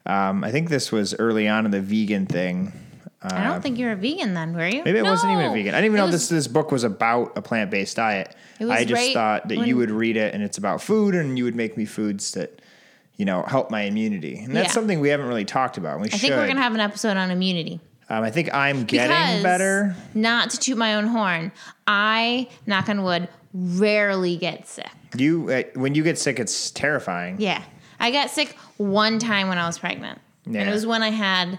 [0.06, 2.72] um, I think this was early on in the vegan thing.
[3.20, 4.84] I don't think you were a vegan then, were you?
[4.84, 5.74] Maybe it wasn't even a vegan.
[5.74, 8.34] I didn't even It know was- this this book was about a plant based diet.
[8.60, 10.80] It was I just right thought that when- you would read it, and it's about
[10.80, 12.60] food, and you would make me foods that
[13.18, 14.72] you know help my immunity, and that's Yeah.
[14.72, 16.00] something we haven't really talked about.
[16.00, 16.20] We I should.
[16.20, 17.80] think we're gonna have an episode on immunity.
[18.08, 19.94] um, I think I'm getting Because, better.
[20.14, 21.52] Not to toot my own horn,
[21.86, 24.88] I knock on wood rarely get sick.
[25.16, 27.36] You uh, when you get sick, it's terrifying.
[27.38, 27.62] Yeah,
[28.00, 31.58] I got sick one time when I was pregnant, and it was when I had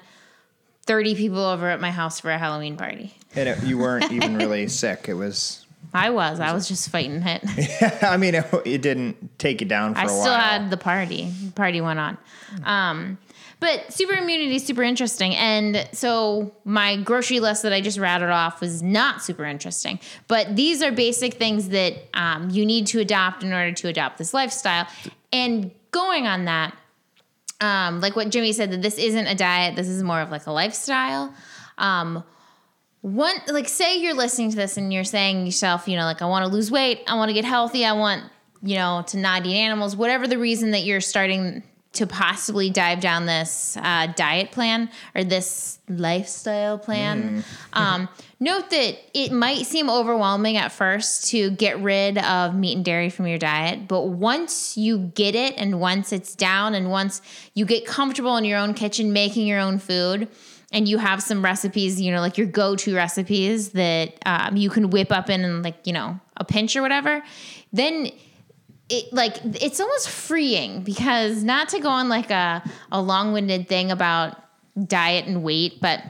[0.86, 3.16] thirty people over at my house for a Halloween party.
[3.36, 5.06] And it, you weren't even really sick.
[5.10, 5.66] It was.
[5.94, 6.40] I was.
[6.40, 8.04] I was just fighting it.
[8.04, 11.32] I mean, it, it didn't take it down for I still had the party.
[11.46, 12.18] The party went on.
[12.64, 13.18] Um,
[13.60, 15.36] but super immunity is super interesting.
[15.36, 20.00] And so my grocery list that I just rattled off was not super interesting.
[20.28, 24.18] But these are basic things that um, you need to adopt in order to adopt
[24.18, 24.88] this lifestyle.
[25.34, 26.78] And going on that,
[27.60, 30.48] um, like what Jimmy said, that this isn't a diet, this is more of like
[30.48, 31.34] a lifestyle.
[31.78, 32.24] Um,
[33.02, 36.26] one like say you're listening to this and you're saying yourself you know like i
[36.26, 38.24] want to lose weight i want to get healthy i want
[38.62, 43.00] you know to not eat animals whatever the reason that you're starting to possibly dive
[43.00, 48.08] down this uh, diet plan or this lifestyle plan um,
[48.40, 53.10] note that it might seem overwhelming at first to get rid of meat and dairy
[53.10, 57.22] from your diet but once you get it and once it's down and once
[57.56, 60.28] you get comfortable in your own kitchen making your own food
[60.72, 64.90] and you have some recipes, you know, like your go-to recipes that um, you can
[64.90, 67.24] whip up in like you know a pinch or whatever,
[67.74, 68.10] then
[68.90, 73.92] it like it's almost freeing because not to go on like a a long-winded thing
[73.92, 74.38] about
[74.88, 76.02] diet and weight, but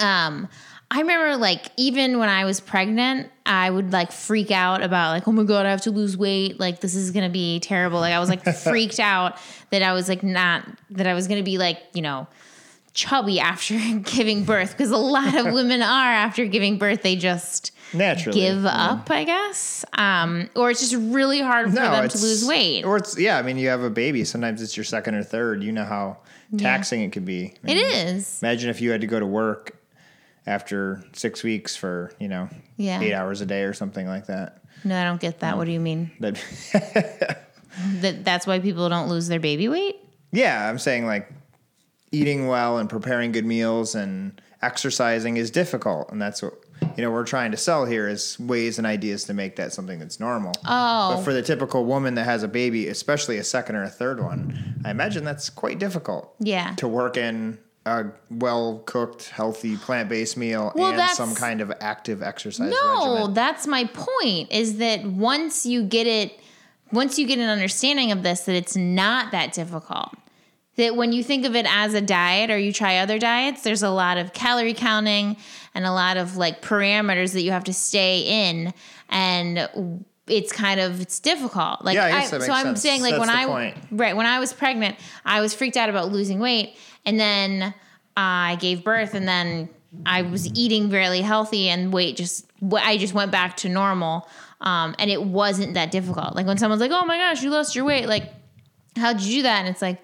[0.00, 0.48] um
[0.90, 5.28] I remember like even when I was pregnant, I would like freak out about like,
[5.28, 6.58] oh my God, I have to lose weight.
[6.58, 8.00] Like this is gonna be terrible.
[8.00, 9.36] Like I was like freaked out
[9.70, 12.26] that I was like not that I was gonna be like, you know,
[12.94, 17.72] chubby after giving birth because a lot of women are after giving birth they just
[17.94, 18.90] Naturally, give yeah.
[18.90, 22.96] up i guess um, or it's just really hard for them to lose weight Or
[22.98, 23.38] it's yeah.
[23.38, 24.24] I mean, you have a baby.
[24.24, 25.62] Sometimes it's your second or third.
[25.64, 26.18] You know how
[26.56, 27.54] taxing it could be.
[27.64, 29.76] I mean, is Imagine if you had to go to work
[30.46, 33.00] after six weeks for you know Yeah.
[33.00, 34.62] eight hours a day or something like that.
[34.84, 36.34] no i don't get that what do you mean That
[38.00, 39.96] that that's why people don't lose their baby weight
[40.30, 41.30] yeah, I'm saying like
[42.12, 46.54] eating well and preparing good meals and exercising is difficult, and that's what
[46.96, 49.98] you know we're trying to sell here is ways and ideas to make that something
[49.98, 50.52] that's normal.
[50.64, 51.14] Oh.
[51.16, 54.22] but for the typical woman that has a baby, especially a second or a third
[54.22, 56.34] one, I imagine that's quite difficult.
[56.38, 56.74] Yeah.
[56.76, 61.72] to work in a well cooked, healthy, plant based meal Well, and some kind of
[61.80, 63.34] active exercise No, regimen.
[63.34, 66.38] that's my point is that once you get it,
[66.92, 70.10] once you get an understanding of this, that it's not that difficult.
[70.78, 73.82] That when you think of it as a diet or you try other diets, there's
[73.82, 75.36] a lot of calorie counting
[75.74, 78.72] and a lot of like parameters that you have to stay in.
[79.08, 79.68] And
[80.28, 81.84] it's kind of it's difficult.
[81.84, 83.76] Like Yeah, I that so I'm saying like That's when I point.
[83.90, 87.74] right when I was pregnant, I was freaked out about losing weight, and then
[88.16, 89.68] I gave birth, and then
[90.06, 94.28] I was eating really healthy, and weight just I just went back to normal,
[94.60, 96.34] um, and it wasn't that difficult.
[96.36, 98.32] Like when someone's like, "Oh my gosh, you lost your weight," like
[98.96, 99.60] how'd you do that?
[99.60, 100.00] And it's like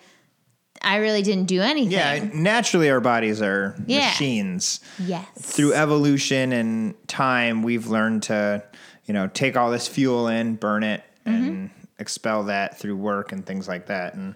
[0.85, 1.93] I really didn't do anything.
[1.93, 4.09] yeah, naturally our bodies are Yeah.
[4.09, 4.81] machines.
[4.99, 5.27] Yes.
[5.39, 8.63] Through evolution and time, we've learned to,
[9.07, 11.67] you know, take all this fuel in, burn it, and Mm-hmm.
[11.99, 14.15] expel that through work and things like that.
[14.15, 14.35] And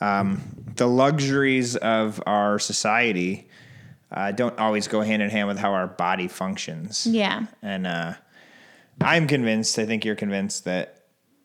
[0.00, 0.42] um,
[0.76, 3.48] the luxuries of our society
[4.12, 7.06] uh, don't always go hand in hand with how our body functions.
[7.06, 7.46] Yeah.
[7.62, 8.14] And uh,
[9.00, 10.97] I'm convinced, I think you're convinced that,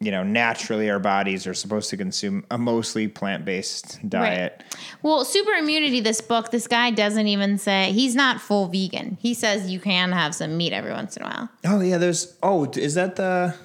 [0.03, 4.63] you know, naturally our bodies are supposed to consume a mostly plant based diet.
[5.01, 5.99] Well, super immunity.
[6.01, 9.17] This book, this guy doesn't even say he's not full vegan.
[9.21, 11.49] He says you can have some meat every once in a while.
[11.65, 13.55] Oh, yeah, there's, oh, is that the,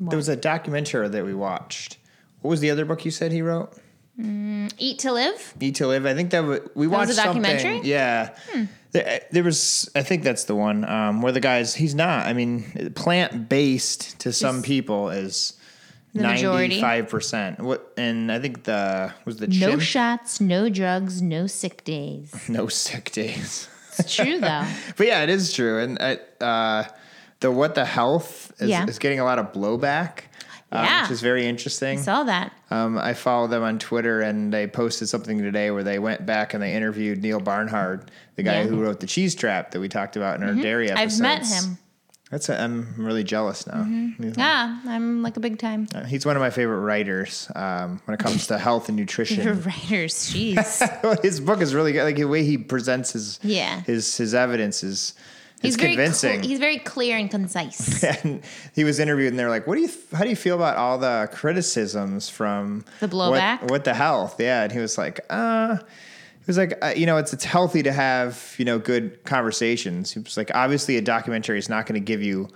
[0.00, 1.98] there was a documentary that we watched.
[2.40, 3.72] What was the other book you said he wrote?
[4.18, 5.54] Eat to live.
[5.60, 6.06] Eat to Live.
[6.06, 7.80] I think that w- we was watched a something- documentary?
[7.80, 7.86] Hmm.
[7.86, 8.30] Yeah,
[8.92, 9.90] there, there was.
[9.94, 11.74] I think that's the one um, where the guys.
[11.74, 12.26] He's not.
[12.26, 15.55] I mean, plant based to some people is
[16.16, 16.68] The majority.
[16.74, 17.60] ninety five percent.
[17.60, 17.92] What?
[17.96, 22.34] And I think the was the No shots, no drugs, no sick days.
[22.48, 23.68] no sick days.
[23.98, 24.64] It's true though.
[24.96, 25.78] but yeah, it is true.
[25.78, 26.84] And uh, uh,
[27.40, 28.86] the what the health is, Yeah.
[28.86, 30.20] is getting a lot of blowback.
[30.72, 31.02] um, Yeah.
[31.02, 31.98] which is very interesting.
[31.98, 32.52] I Saw that.
[32.70, 36.54] Um, I follow them on Twitter, and they posted something today where they went back
[36.54, 38.64] and they interviewed Neal Barnard, the guy Yeah.
[38.66, 38.74] Mm-hmm.
[38.74, 41.02] who wrote the Cheese Trap that we talked about in our dairy episode.
[41.02, 41.78] I've met him.
[42.30, 43.84] That's a, I'm really jealous now.
[43.84, 44.32] Mm-hmm.
[44.36, 45.86] Yeah, I'm like a big time.
[45.94, 49.44] Uh, He's one of my favorite writers um, when it comes to health and nutrition.
[49.44, 51.22] Your writers, jeez.
[51.22, 52.02] his book is really good.
[52.02, 53.80] Like the way he presents his Yeah.
[53.82, 55.14] his his evidence is
[55.62, 56.32] He's it's very convincing.
[56.40, 58.04] cl- he's very clear and concise.
[58.24, 58.42] and
[58.74, 59.90] he was interviewed, and they're like, "What do you?
[60.12, 63.62] How do you feel about all the criticisms from The blowback?
[63.62, 64.38] What, what the health?
[64.40, 65.78] Yeah." And he was like, "Uh."
[66.46, 70.12] He was like, uh, you know, it's it's healthy to have you know good conversations.
[70.12, 72.48] He was like, obviously, a documentary is not going to give you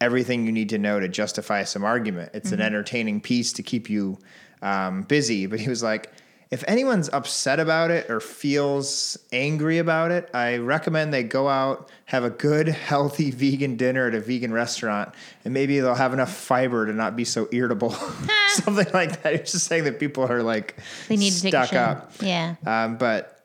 [0.00, 2.30] everything you need to know to justify some argument.
[2.34, 2.60] It's Mm-hmm.
[2.60, 4.18] an entertaining piece to keep you
[4.62, 5.46] um, busy.
[5.46, 6.12] But he was like,
[6.50, 11.90] if anyone's upset about it or feels angry about it, I recommend they go out,
[12.06, 15.12] have a good, healthy vegan dinner at a vegan restaurant,
[15.44, 17.90] and maybe they'll have enough fiber to not be so irritable.
[18.48, 19.34] Something like that.
[19.34, 20.76] He was just saying that people are like
[21.08, 22.12] They need to take a stuck up.
[22.20, 22.56] Yeah.
[22.66, 23.35] Um, but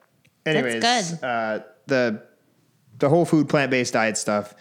[0.45, 1.23] anyways, good.
[1.23, 2.23] Uh, the
[2.99, 4.54] the whole food plant based diet stuff.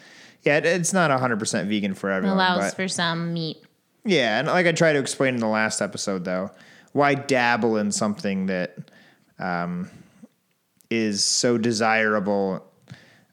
[0.42, 2.38] Yeah, it, it's not 100% vegan for everyone.
[2.38, 3.62] It allows but- for some meat.
[4.04, 6.50] yeah, and like I tried to explain in the last episode, though,
[6.92, 8.76] why dabble in something that
[9.38, 9.90] um,
[10.88, 12.66] is so desirable?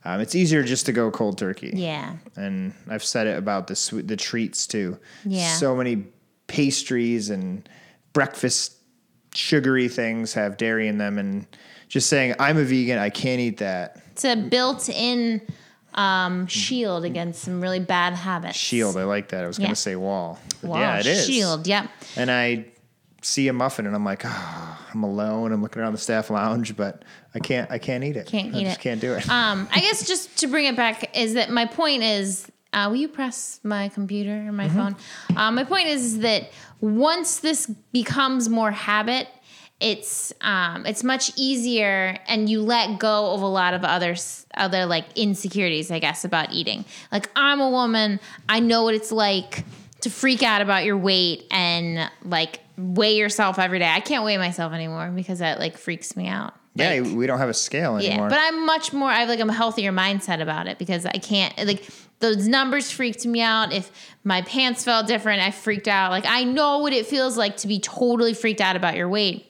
[0.04, 1.72] Um, it's easier just to go cold turkey.
[1.74, 2.16] Yeah.
[2.36, 4.98] and I've said it about the sweet, the treats too.
[5.26, 5.54] Yeah.
[5.54, 6.06] so many
[6.48, 7.68] pastries and
[8.14, 8.77] breakfast
[9.38, 11.46] sugary things have dairy in them, and
[11.88, 14.02] just saying I'm a vegan, I can't eat that.
[14.12, 15.42] It's a built-in
[15.94, 18.58] um, shield against some really bad habits.
[18.58, 19.44] Shield, I like that.
[19.44, 19.66] I was Yeah.
[19.68, 20.40] going to say wall.
[20.64, 21.26] Yeah, it is.
[21.26, 21.66] Shield.
[21.68, 21.90] Yep.
[22.16, 22.66] And I
[23.22, 25.52] see a muffin and I'm like, oh, I'm alone.
[25.52, 27.70] I'm looking around the staff lounge, but I can't.
[27.72, 28.28] I can't eat it.
[28.28, 28.82] Can't I eat just it.
[28.82, 29.28] Can't do it.
[29.30, 32.98] Um, I guess just to bring it back is that my point is, uh, will
[32.98, 34.78] you press my computer or my Mm-hmm.
[34.78, 34.96] phone?
[35.36, 36.50] Um, my point is that
[36.82, 39.28] once this becomes more habit,
[39.80, 44.16] it's um, it's much easier, and you let go of a lot of other
[44.56, 46.86] other like insecurities, I guess, about eating.
[47.12, 49.64] Like I'm a woman, I know what it's like
[50.02, 53.90] to freak out about your weight and like weigh yourself every day.
[53.90, 56.54] I can't weigh myself anymore because that like freaks me out.
[56.78, 58.26] Yeah, Like, we don't have a scale anymore.
[58.26, 59.10] yeah, but I'm much more.
[59.10, 61.88] I have like a healthier mindset about it because I can't like
[62.20, 63.72] those numbers freaked me out.
[63.74, 63.92] If
[64.24, 66.12] my pants felt different, I freaked out.
[66.12, 69.46] Like I know what it feels like to be totally freaked out about your weight.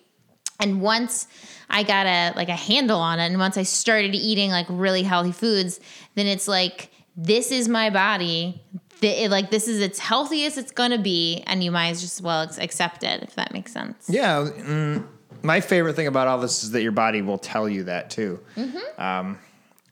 [0.59, 1.27] And once
[1.69, 5.03] I got a like a handle on it, and once I started eating like really
[5.03, 5.79] healthy foods,
[6.15, 8.61] then it's like this is my body.
[9.01, 12.21] Th- it- like this is its healthiest it's gonna be, and you might just as
[12.21, 14.05] well accept it if that makes sense.
[14.09, 15.05] yeah, mm,
[15.43, 18.39] my favorite thing about all this is that your body will tell you that too.
[18.55, 19.01] Mm-hmm.
[19.01, 19.39] Um,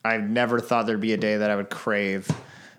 [0.04, 2.28] I never thought there'd be a day that I would crave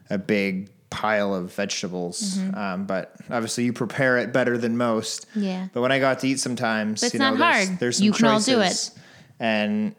[0.10, 2.38] a big pile of vegetables.
[2.38, 2.58] Mm-hmm.
[2.58, 5.26] Um, but obviously, you prepare it better than most.
[5.36, 5.68] Yeah.
[5.74, 7.80] But when I got to eat, sometimes But it's you know, not there's, hard.
[7.80, 8.92] there's some You can all do it,
[9.40, 9.96] and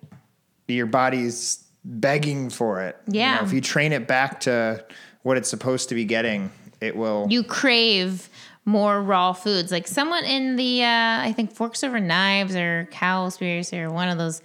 [0.66, 2.96] your body's begging for it.
[3.06, 3.36] You Yeah.
[3.36, 4.84] know, if you train it back to
[5.22, 6.50] what it's supposed to be getting,
[6.80, 7.26] it will.
[7.28, 8.28] you crave
[8.68, 9.72] more raw foods.
[9.72, 14.18] Like someone in the, uh, I think Forks Over Knives or Cowspiracy or one of
[14.18, 14.42] those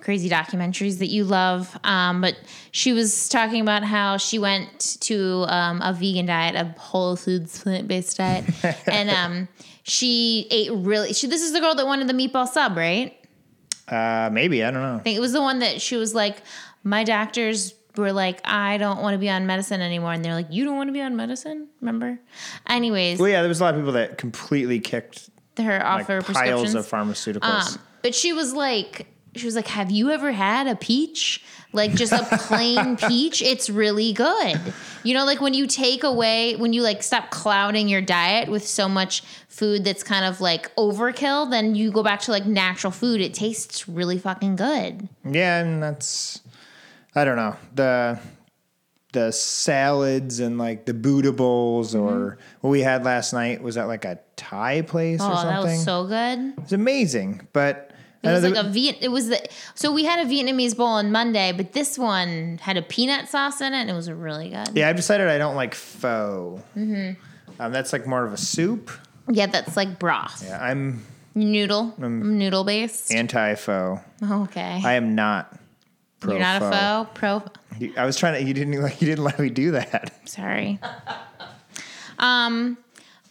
[0.00, 1.78] crazy documentaries that you love.
[1.84, 2.36] Um, but
[2.72, 7.62] she was talking about how she went to um, a vegan diet, a whole foods
[7.62, 8.44] plant based diet,
[8.86, 9.48] and um,
[9.84, 11.12] she ate really.
[11.12, 13.16] She this is the girl that wanted the meatball sub, right?
[13.88, 14.96] uh, maybe I don't know.
[14.96, 16.42] I think it was the one that she was like,
[16.82, 20.12] my doctors were like, I don't want to be on medicine anymore.
[20.12, 21.68] And they're like, you don't want to be on medicine?
[21.80, 22.18] Remember?
[22.66, 26.06] Anyways, Well, yeah, there was a lot of people that completely kicked her off like
[26.08, 27.74] her piles of pharmaceuticals.
[27.74, 31.42] Um, but she was like, she was like, have you ever had a peach?
[31.74, 33.40] Like just a plain peach?
[33.40, 34.60] It's really good.
[35.04, 38.66] You know, like when you take away, when you like stop clouding your diet with
[38.66, 42.90] so much food that's kind of like overkill, then you go back to like natural
[42.90, 43.22] food.
[43.22, 45.08] It tastes really fucking good.
[45.24, 46.41] yeah, and that's
[47.14, 48.18] I don't know the
[49.12, 53.86] the salads and like the Buddha bowls or what we had last night was that
[53.86, 55.32] like a Thai place or Mm-hmm.
[55.32, 55.54] Oh, something.
[55.54, 56.54] that was so good.
[56.62, 57.90] it's amazing, but
[58.22, 58.96] It was like a Viet.
[59.02, 62.76] It was the so we had a Vietnamese bowl on Monday, but this one had
[62.78, 64.68] a peanut sauce in it, and it was really good.
[64.74, 64.88] yeah.
[64.88, 66.62] I've decided I don't like pho.
[66.76, 67.20] Mm-hmm.
[67.60, 68.90] Um, that's like more of a soup.
[69.30, 73.12] Yeah, that's like broth, Yeah, I'm noodle, noodle based.
[73.12, 74.00] anti pho.
[74.22, 75.54] okay, I am not.
[76.22, 77.10] Pro you're not a foe.
[77.14, 77.42] pro.
[77.78, 78.46] You- I was trying to.
[78.46, 78.80] You didn't.
[78.80, 79.00] like.
[79.02, 80.12] You didn't let me do that.
[80.28, 80.78] Sorry.
[82.18, 82.78] Um,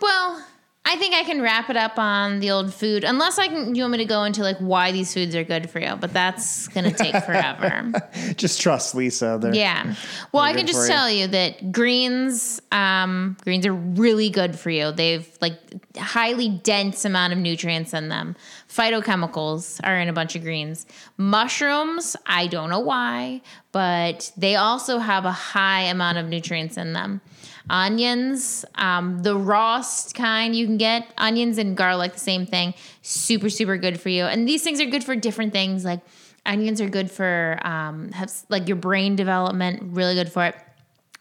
[0.02, 0.46] well,
[0.84, 3.76] I think I can wrap it up on the old food, unless I can.
[3.76, 5.96] You want me to go into like why these foods are good for you?
[5.96, 7.92] But that's gonna take forever.
[8.36, 9.38] Just trust Lisa.
[9.40, 9.94] They're- Yeah.
[10.32, 10.92] Well, I can just for you.
[10.92, 14.92] tell you that greens, um, greens are really good for you.
[14.92, 15.54] They've like
[15.98, 18.36] highly dense amount of nutrients in them.
[18.68, 20.86] Phytochemicals are in a bunch of greens.
[21.16, 23.42] Mushrooms, I don't know why,
[23.72, 27.22] but they also have a high amount of nutrients in them.
[27.72, 32.74] Onions, um, the rawest kind you can get, onions and garlic, the same thing.
[33.02, 34.26] Super, super good for you.
[34.26, 35.86] And these things are good for different things.
[35.86, 36.02] Like
[36.46, 40.56] onions are good for um, have, like your brain development, really good for it.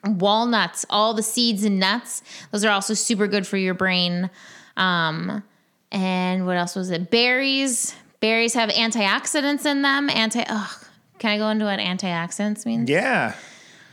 [0.05, 4.29] Walnuts, all the seeds and nuts, those are also super good for your brain.
[4.77, 5.45] Um,
[5.93, 7.13] and what else was it?
[7.13, 7.95] Berries.
[8.19, 10.11] Berries have antioxidants in them.
[10.11, 10.45] Anti.
[10.49, 10.81] Oh,
[11.21, 12.91] can I go into what antioxidants means?
[12.91, 13.37] Yeah.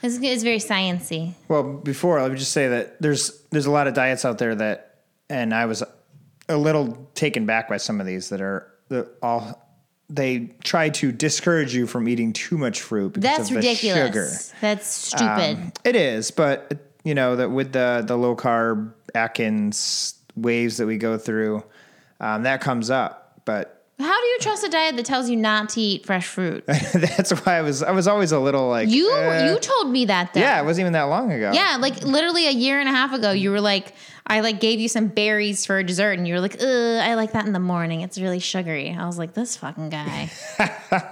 [0.03, 1.33] It's, it's very sciency.
[1.47, 4.55] Well, before let me just say that there's there's a lot of diets out there
[4.55, 5.83] that, and I was
[6.49, 9.63] a little taken back by some of these that are the all
[10.10, 14.07] they try to discourage you from eating too much fruit because That's of the ridiculous.
[14.07, 14.57] sugar.
[14.62, 15.57] That's stupid.
[15.57, 20.86] Um, it is, but you know that with the the low carb Atkins waves that
[20.86, 21.63] we go through,
[22.19, 23.41] um, that comes up.
[23.45, 26.63] But How do you trust a diet that tells you not to eat fresh fruit?
[26.67, 29.51] that's why I was I was always a little like You eh.
[29.51, 30.39] you told me that though.
[30.39, 31.51] yeah, it wasn't even that long ago.
[31.51, 33.95] Yeah, like literally a year and a half ago, you were like,
[34.27, 36.63] I like gave you some berries for dessert, and you were like, Ugh,
[37.01, 38.01] I like that in the morning.
[38.01, 38.95] It's really sugary.
[38.95, 40.29] I was like, this fucking guy.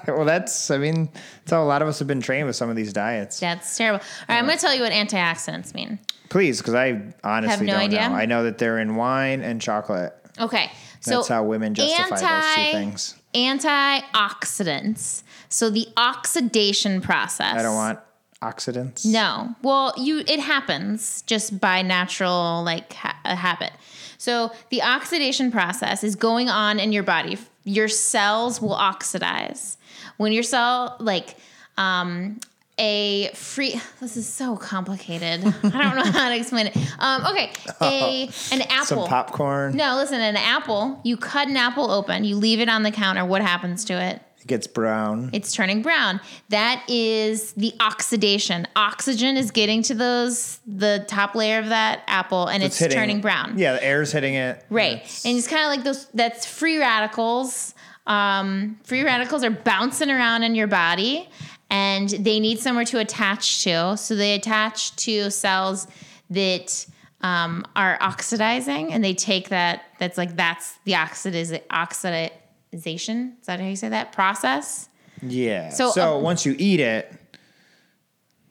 [0.08, 2.70] well, that's I mean that's how a lot of us have been trained with some
[2.70, 3.40] of these diets.
[3.40, 4.04] That's terrible.
[4.30, 5.98] All right, I'm gonna tell you what antioxidants mean.
[6.30, 8.10] Please, because I honestly have no don't idea?
[8.10, 8.16] know.
[8.16, 10.14] I know that they're in wine and chocolate.
[10.40, 10.70] Okay,
[11.06, 13.16] so That's how women justify those two things.
[13.34, 15.24] Antioxidants.
[15.50, 17.56] So the oxidation process.
[17.56, 18.00] I don't want
[18.42, 19.06] oxidants.
[19.06, 19.56] No.
[19.62, 23.72] Well, you it happens just by natural like ha- a habit.
[24.18, 27.38] So the oxidation process is going on in your body.
[27.64, 29.78] Your cells will oxidize.
[30.18, 31.38] When your cell like
[31.78, 32.40] um
[32.78, 35.44] a free this is so complicated.
[35.64, 36.78] I don't know how to explain it.
[37.00, 38.86] Um okay, a an apple.
[38.86, 39.76] Some popcorn.
[39.76, 43.26] No, listen, an apple, you cut an apple open, you leave it on the counter,
[43.26, 44.22] what happens to it?
[44.42, 45.32] It gets brown.
[45.34, 46.20] It's turning brown.
[46.50, 48.68] That is the oxidation.
[48.76, 53.22] Oxygen is getting to those the top layer of that apple and it's, hitting- turning
[53.22, 53.58] brown.
[53.58, 54.64] Yeah, the air's hitting it.
[54.70, 54.98] Right.
[54.98, 57.74] It's- And it's kind of like those that's free radicals.
[58.06, 61.28] Um, free radicals are bouncing around in your body
[61.76, 63.98] and they need somewhere to attach to.
[63.98, 65.88] So they attach to cells
[66.30, 66.86] that
[67.20, 73.40] um, are oxidizing and they take that that's like that's the oxidiz- oxidization.
[73.42, 74.14] Is that how you say that?
[74.14, 74.88] Process?
[75.22, 75.70] yeah.
[75.70, 77.14] So, So, um, once you eat it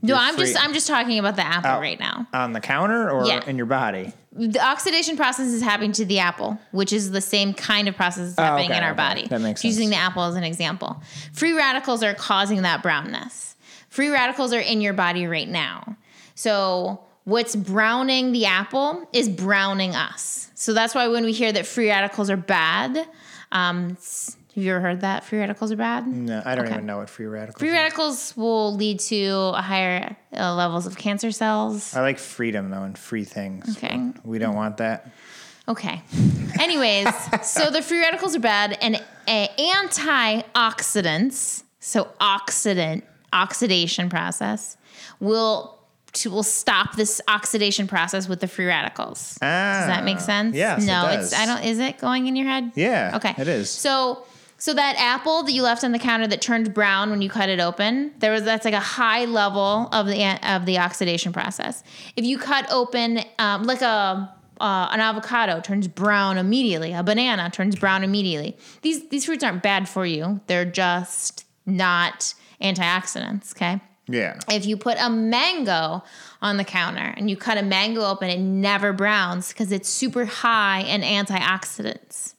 [0.08, 2.26] No, I'm just I'm just talking about the apple out right now.
[2.32, 3.42] on the counter or Yeah.
[3.46, 4.12] in your body.
[4.32, 8.34] The oxidation process is happening to the apple, which is the same kind of process
[8.34, 8.96] that's happening Oh, okay, in our okay.
[8.96, 9.26] body.
[9.28, 11.00] That makes Using the apple as an example.
[11.32, 13.54] Free radicals are causing that brownness.
[13.88, 15.96] Free radicals are in your body right now.
[16.34, 20.50] So what's browning the apple is browning us.
[20.54, 23.06] So that's why when we hear that free radicals are bad,
[23.52, 26.06] um, it's- have you ever heard that free radicals are bad?
[26.06, 26.74] No, I don't Okay.
[26.74, 27.56] even know what free radicals.
[27.56, 27.66] Are.
[27.66, 31.94] Free radicals will lead to higher uh, levels of cancer cells.
[31.96, 33.76] I like freedom though and free things.
[33.76, 34.12] Okay.
[34.24, 35.10] We don't want that.
[35.66, 36.02] Okay.
[36.60, 37.08] Anyways,
[37.42, 44.76] so the free radicals are bad, and uh, antioxidants, so oxidant oxidation process,
[45.20, 45.78] will
[46.12, 49.30] to, will stop this oxidation process with the free radicals.
[49.30, 50.54] Does that make Ah, sense?
[50.54, 51.32] yes, it No, does.
[51.32, 51.64] it's I don't.
[51.64, 52.70] Is it going in your head?
[52.76, 53.34] Yeah, Okay.
[53.38, 53.70] it is.
[53.70, 54.24] So.
[54.56, 57.48] So that apple that you left on the counter that turned brown when you cut
[57.48, 61.82] it open, there was that's like a high level of the of the oxidation process.
[62.16, 67.50] If you cut open um, like a uh, an avocado turns brown immediately, a banana
[67.50, 68.56] turns brown immediately.
[68.82, 73.52] These these fruits aren't bad for you; they're just not antioxidants.
[73.54, 73.80] Okay.
[74.06, 74.38] Yeah.
[74.50, 76.04] If you put a mango
[76.42, 80.26] on the counter and you cut a mango open, it never browns because it's super
[80.26, 82.33] high in antioxidants.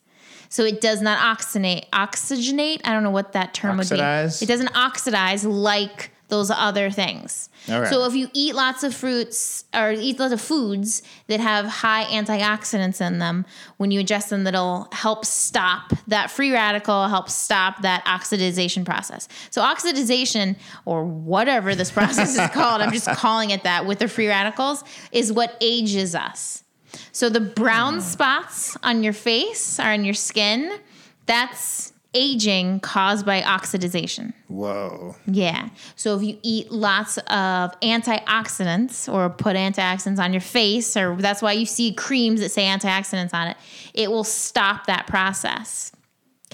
[0.56, 1.90] So it does not oxygenate.
[1.90, 2.80] Oxygenate?
[2.86, 4.40] I don't know what that term Oxidize?
[4.40, 4.50] would be.
[4.50, 7.50] It doesn't oxidize like those other things.
[7.90, 12.06] So if you eat lots of fruits or eat lots of foods that have high
[12.06, 17.82] antioxidants in them, when you ingest them, that'll help stop that free radical, help stop
[17.82, 19.28] that oxidization process.
[19.50, 24.08] So oxidization, or whatever this process is called, I'm just calling it that with the
[24.08, 26.64] free radicals, is what ages us.
[27.12, 28.02] So the brown mm.
[28.02, 30.80] spots on your face or on your skin,
[31.26, 34.34] that's aging caused by oxidization.
[34.48, 35.16] Whoa.
[35.28, 35.70] Yeah.
[35.96, 41.42] So if you eat lots of antioxidants or put antioxidants on your face, or that's
[41.42, 43.58] why you see creams that say antioxidants on it,
[43.94, 45.92] it will stop that process.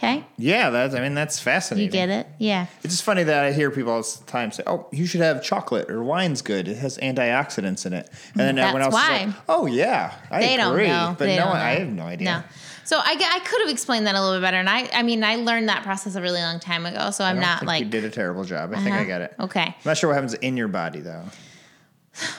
[0.03, 0.23] Okay?
[0.37, 0.95] Yeah, that's.
[0.95, 1.85] I mean, that's fascinating.
[1.85, 2.27] You get it?
[2.39, 2.65] Yeah.
[2.83, 5.43] It's just funny that I hear people all the time say, "Oh, you should have
[5.43, 6.67] chocolate or wine's good.
[6.67, 10.39] It has antioxidants in it." And then everyone else That's is like, "Oh yeah, I
[10.41, 11.15] They don't agree." know.
[11.17, 11.79] But They no, don't I know.
[11.81, 12.25] have no idea.
[12.25, 12.43] No.
[12.83, 14.57] So I could have explained that a little bit better.
[14.57, 17.11] And I, I mean, I learned that process a really long time ago.
[17.11, 17.83] So I I'm don't not think like.
[17.83, 18.73] you did a terrible job.
[18.73, 19.23] I think I Uh-huh.
[19.23, 19.35] it.
[19.39, 19.63] Okay.
[19.65, 21.23] I'm not sure what happens in your body though.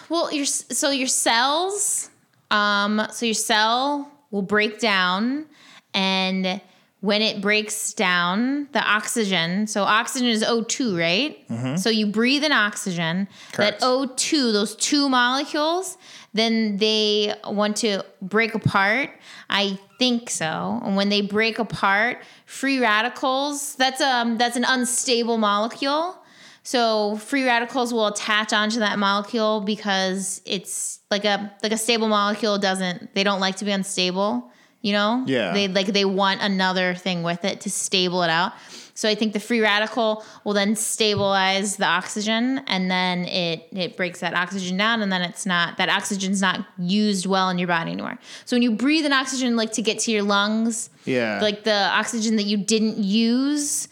[0.08, 2.10] Well, your so your cells,
[2.50, 5.46] um, so your cell will break down,
[5.94, 6.60] and
[7.02, 9.66] when it breaks down, the oxygen.
[9.66, 11.36] So oxygen is O two, right?
[11.76, 13.26] So you breathe in oxygen.
[13.26, 13.56] Mm-hmm.
[13.56, 13.80] Correct.
[13.80, 15.98] That O two, those two molecules,
[16.32, 19.10] then they want to break apart.
[19.50, 20.80] I think so.
[20.84, 23.74] And when they break apart, free radicals.
[23.74, 26.16] That's um that's an unstable molecule.
[26.62, 32.06] So free radicals will attach onto that molecule because it's like a like a stable
[32.06, 34.51] molecule doesn't they don't like to be unstable,
[34.82, 35.24] you know?
[35.26, 35.52] Yeah.
[35.54, 38.52] They like they want another thing with it to stable it out.
[38.94, 43.96] So I think the free radical will then stabilize the oxygen and then it it
[43.96, 47.68] breaks that oxygen down and then it's not that oxygen's not used well in your
[47.68, 48.18] body anymore.
[48.44, 51.38] So when you breathe in oxygen like to get to your lungs, Yeah.
[51.40, 53.88] like the oxygen that you didn't use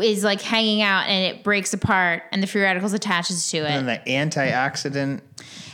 [0.00, 3.70] is like hanging out and it breaks apart and the free radicals attaches to it.
[3.70, 5.20] and the antioxidant.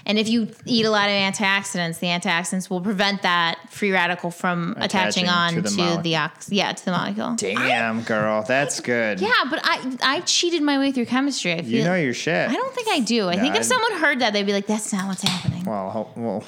[0.09, 4.31] And if you eat a lot of antioxidants, the antioxidants will prevent that free radical
[4.31, 6.15] from attaching, Attaching on to to the the, molecule.
[6.15, 7.35] ox yeah, to the molecule.
[7.35, 9.21] Damn, girl, that's good.
[9.21, 11.55] Yeah, but I I cheated my way through chemistry.
[11.55, 12.49] I feel You know your shit.
[12.49, 13.29] I don't think I do.
[13.29, 15.65] I No, think if I- someone heard that, they'd be like, "That's not what's happening."
[15.65, 16.45] well, ho- well,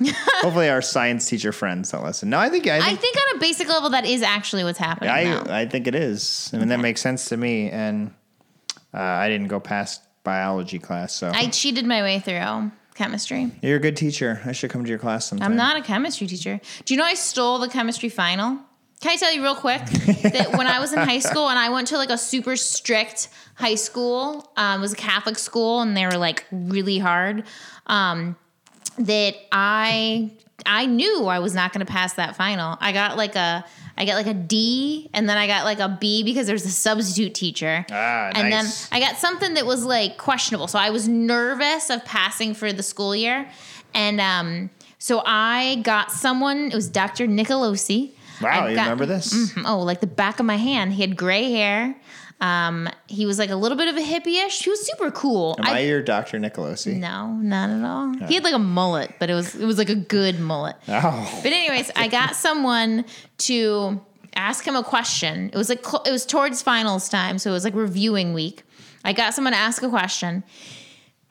[0.40, 2.30] hopefully our science teacher friends don't listen.
[2.30, 4.78] No, I think I I think think on a basic level, that is actually what's
[4.78, 5.10] happening.
[5.12, 5.44] now.
[5.50, 6.50] I, I think it is.
[6.54, 7.68] I mean, that makes sense to me.
[7.70, 8.14] And
[8.94, 12.38] uh, I didn't go past biology class, so I cheated my way through
[12.94, 13.50] chemistry.
[13.62, 14.40] you're a good teacher.
[14.44, 15.50] I should come to your class sometime.
[15.52, 16.60] I'm not a chemistry teacher.
[16.84, 18.58] Do you know I stole the chemistry final?
[19.00, 19.84] Can I tell you real quick
[20.22, 23.28] that when I was in high school and I went to like a super strict
[23.56, 27.44] high school, um, it was a Catholic school and they were like really hard.
[27.88, 28.36] Um,
[28.98, 30.30] that I
[30.66, 32.76] I knew I was not going to pass that final.
[32.80, 33.64] I got like a
[34.02, 36.70] I got like a D and then I got like a B because there's a
[36.70, 37.86] substitute teacher.
[37.90, 38.88] Ah, and nice.
[38.88, 40.66] then I got something that was like questionable.
[40.66, 43.48] So I was nervous of passing for the school year.
[43.94, 47.26] And um, so I got someone, it was Dr.
[47.28, 48.10] Nicolosi.
[48.40, 49.32] Wow, I you got- remember this?
[49.52, 49.62] Mhm.
[49.66, 50.94] Oh, like the back of my hand.
[50.94, 51.94] He had gray hair.
[52.42, 54.62] Um, he was like a little bit of a hippie-ish.
[54.64, 55.54] He was super cool.
[55.60, 56.40] Am I, your Dr.
[56.40, 56.96] Nicolosi?
[56.96, 58.26] no, not at all.
[58.26, 60.76] He had like a mullet, but it was it was like a good mullet.
[60.88, 63.04] Oh, But anyways, I got someone
[63.38, 64.00] to
[64.34, 65.50] ask him a question.
[65.52, 68.64] It was like it was towards finals time, so it was like reviewing week.
[69.04, 70.42] I got someone to ask a question.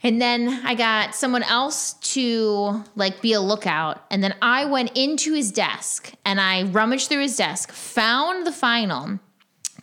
[0.04, 4.04] And then I got someone else to like be a lookout.
[4.10, 8.52] And then I went into his desk and I rummaged through his desk, found the
[8.52, 9.20] final,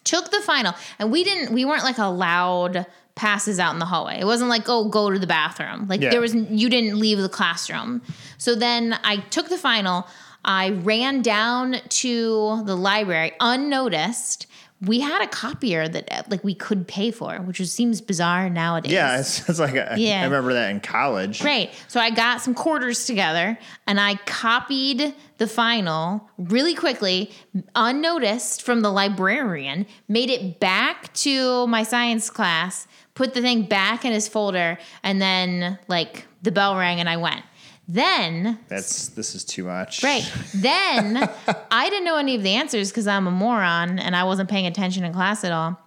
[0.08, 4.16] took the final, and we didn't we weren't like allowed passes out in the hallway.
[4.20, 5.86] It wasn't like, oh, go to the bathroom.
[5.88, 6.10] Like Yeah.
[6.10, 8.00] there was you didn't leave the classroom.
[8.38, 10.06] So then I took the final,
[10.44, 14.46] I ran down to the library unnoticed.
[14.80, 18.92] We had a copier that uh, like we could pay for, which seems bizarre nowadays.
[18.92, 19.18] yeah.
[19.18, 20.20] It's, it's like a, Yeah.
[20.20, 21.42] I remember that in college.
[21.42, 21.72] Right.
[21.88, 23.58] So I got some quarters together
[23.88, 27.32] and I copied the final really quickly,
[27.74, 34.04] unnoticed from the librarian, made it back to my science class, put the thing back
[34.04, 37.42] in his folder, and then like the bell rang and I went.
[37.88, 40.02] Then That's this is too much.
[40.02, 40.30] Right.
[40.54, 41.16] Then
[41.70, 44.66] I didn't know any of the answers because I'm a moron and I wasn't paying
[44.66, 45.80] attention in class at all.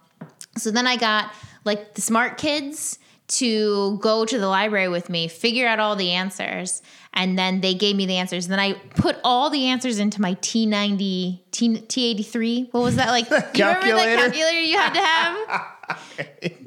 [0.56, 1.32] So then I got
[1.64, 2.98] like the smart kids
[3.28, 6.82] to go to the library with me, figure out all the answers,
[7.14, 8.46] and then they gave me the answers.
[8.46, 12.72] And then I put all the answers into my T90, T, T83.
[12.72, 13.28] What was that like?
[13.28, 14.16] Do you remember that Calculator?
[14.16, 15.66] calculator you had to have?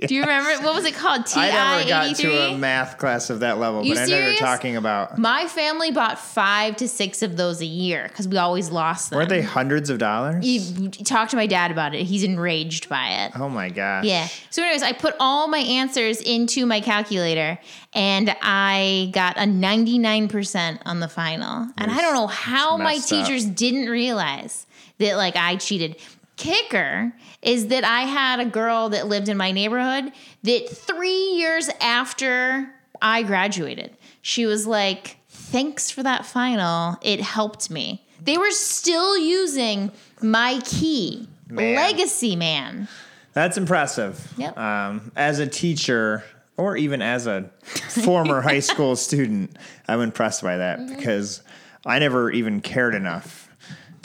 [0.07, 1.23] Do you remember what was it called?
[1.35, 2.17] I never got TI83?
[2.17, 4.39] to a math class of that level, You but I know you're serious?
[4.39, 5.17] talking about.
[5.17, 9.17] My family bought five to six of those a year because we always lost them.
[9.17, 10.45] Weren't they hundreds of dollars?
[10.45, 12.03] You talk to my dad about it.
[12.05, 13.31] He's enraged by it.
[13.39, 14.05] oh my gosh.
[14.05, 14.27] Yeah.
[14.49, 17.57] So, anyways, I put all my answers into my calculator
[17.93, 21.67] and I got a 99% on the final.
[21.77, 23.25] And I don't know how my messed up.
[23.25, 24.65] teachers didn't realize
[24.97, 25.97] that, like, I cheated.
[26.37, 30.11] Kicker is that I had a girl that lived in my neighborhood
[30.43, 32.69] that three years after
[33.01, 36.97] I graduated, she was like, Thanks for that final.
[37.01, 38.05] It helped me.
[38.21, 41.27] They were still using my key.
[41.47, 41.75] Man.
[41.75, 42.87] Legacy man.
[43.33, 44.33] That's impressive.
[44.37, 44.57] Yep.
[44.57, 46.23] Um, as a teacher,
[46.57, 47.49] or even as a
[47.89, 49.55] former high school student,
[49.87, 50.95] I'm impressed by that Mm-hmm.
[50.95, 51.41] because
[51.85, 53.44] I never even cared enough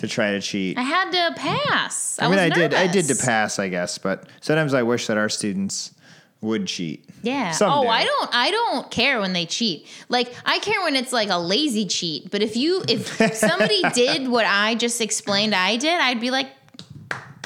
[0.01, 0.77] to try to cheat.
[0.77, 2.19] I had to pass.
[2.19, 2.75] I, I mean, was I did.
[2.75, 5.95] I did to pass, I guess, but sometimes I wish that our students
[6.43, 7.09] would cheat.
[7.23, 7.51] Yeah.
[7.53, 7.87] Someday.
[7.87, 8.31] Oh, I don't.
[8.35, 9.87] I don't care when they cheat.
[10.09, 12.31] Like I care when it's like a lazy cheat.
[12.31, 16.49] But if you, if somebody did what I just explained, I did, I'd be like,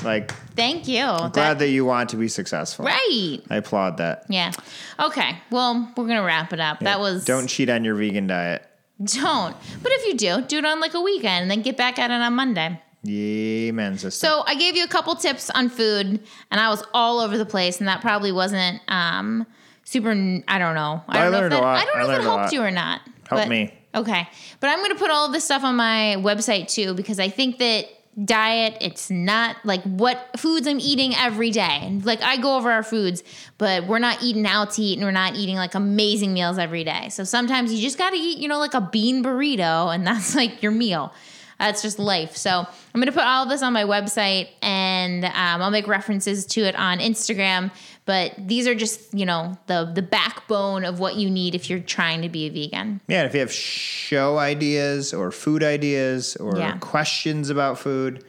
[0.05, 1.03] Like, thank you.
[1.05, 2.85] glad That- that you want to be successful.
[2.85, 3.39] right.
[3.51, 4.27] I applaud that.
[4.29, 4.53] Yeah.
[5.01, 5.39] Okay.
[5.51, 6.79] Well, we're gonna wrap it up.
[6.81, 8.65] That was Don't cheat on your vegan diet.
[9.03, 9.57] Don't.
[9.83, 12.11] But if you do, do it on like a weekend, and then get back at
[12.11, 12.81] it on Monday.
[13.07, 14.11] Amen, sister.
[14.27, 16.21] So I gave you a couple tips on food,
[16.51, 19.47] and I was all over the place, and that probably wasn't um,
[19.85, 20.11] super.
[20.11, 21.03] I don't know.
[21.09, 21.77] I I don't know learned if a that, lot.
[21.79, 23.01] I don't I know if it helped you or not.
[23.29, 23.75] Helped but- me.
[23.95, 24.29] Okay,
[24.59, 27.29] but I'm going to put all of this stuff on my website too because I
[27.29, 27.87] think that
[28.23, 31.81] diet it's not like what foods I'm eating every day.
[31.83, 33.25] And like I go over our foods,
[33.59, 36.85] but we're not eating out to eat and we're not eating like amazing meals every
[36.85, 37.09] day.
[37.09, 40.35] So sometimes you just got to eat, you know, like a bean burrito and that's
[40.35, 41.13] like your meal.
[41.59, 42.37] That's just life.
[42.37, 42.67] So I'm
[43.01, 45.33] going to put all of this on my website and um,
[45.63, 47.71] I'll make references to it on Instagram.
[48.07, 51.79] But these are just, you know, the the backbone of what you need if you're
[51.81, 53.01] trying to be a vegan.
[53.09, 56.77] yeah, if you have show ideas or food ideas or Yeah.
[56.81, 58.25] questions about food,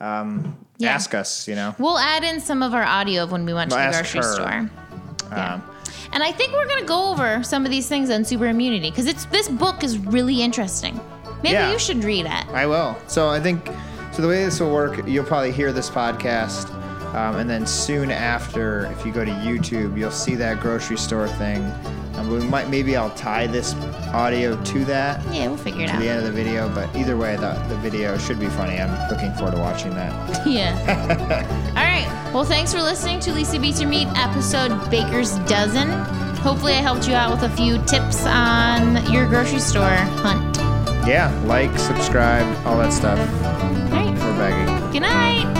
[0.00, 0.92] um, Yeah.
[0.94, 1.46] ask us.
[1.48, 1.74] You know.
[1.78, 4.20] We'll add in some of our audio of when we went to We'll the grocery
[4.22, 4.32] her.
[4.34, 4.70] store.
[5.32, 5.54] Yeah.
[5.54, 5.62] Um,
[6.12, 9.06] And I think we're gonna go over some of these things on super immunity because
[9.06, 10.98] it's this book is really interesting.
[11.42, 11.72] Maybe Yeah.
[11.72, 12.48] you should read it.
[12.52, 12.96] I will.
[13.06, 13.70] So I think
[14.12, 14.22] so.
[14.22, 16.68] The way this will work, you'll probably hear this podcast,
[17.14, 21.28] um, and then soon after, if you go to YouTube, you'll see that grocery store
[21.28, 21.62] thing.
[22.16, 23.72] Um, we might maybe I'll tie this
[24.12, 25.90] audio to that Yeah, we'll figure it out.
[25.90, 26.00] at out.
[26.02, 26.68] the end of the video.
[26.68, 28.78] But either way, the the video should be funny.
[28.80, 30.10] I'm looking forward to watching that.
[30.46, 30.74] Yeah.
[31.70, 32.06] All right.
[32.34, 35.88] Well, thanks for listening to Lisa Beats Your Meat episode Baker's Dozen.
[36.40, 39.84] Hopefully, I helped you out with a few tips on your grocery store
[40.22, 40.59] hunt.
[41.06, 43.18] Yeah, like, subscribe, all that stuff.
[43.18, 44.12] All right.
[44.12, 44.92] We're begging.
[44.92, 45.59] Good night.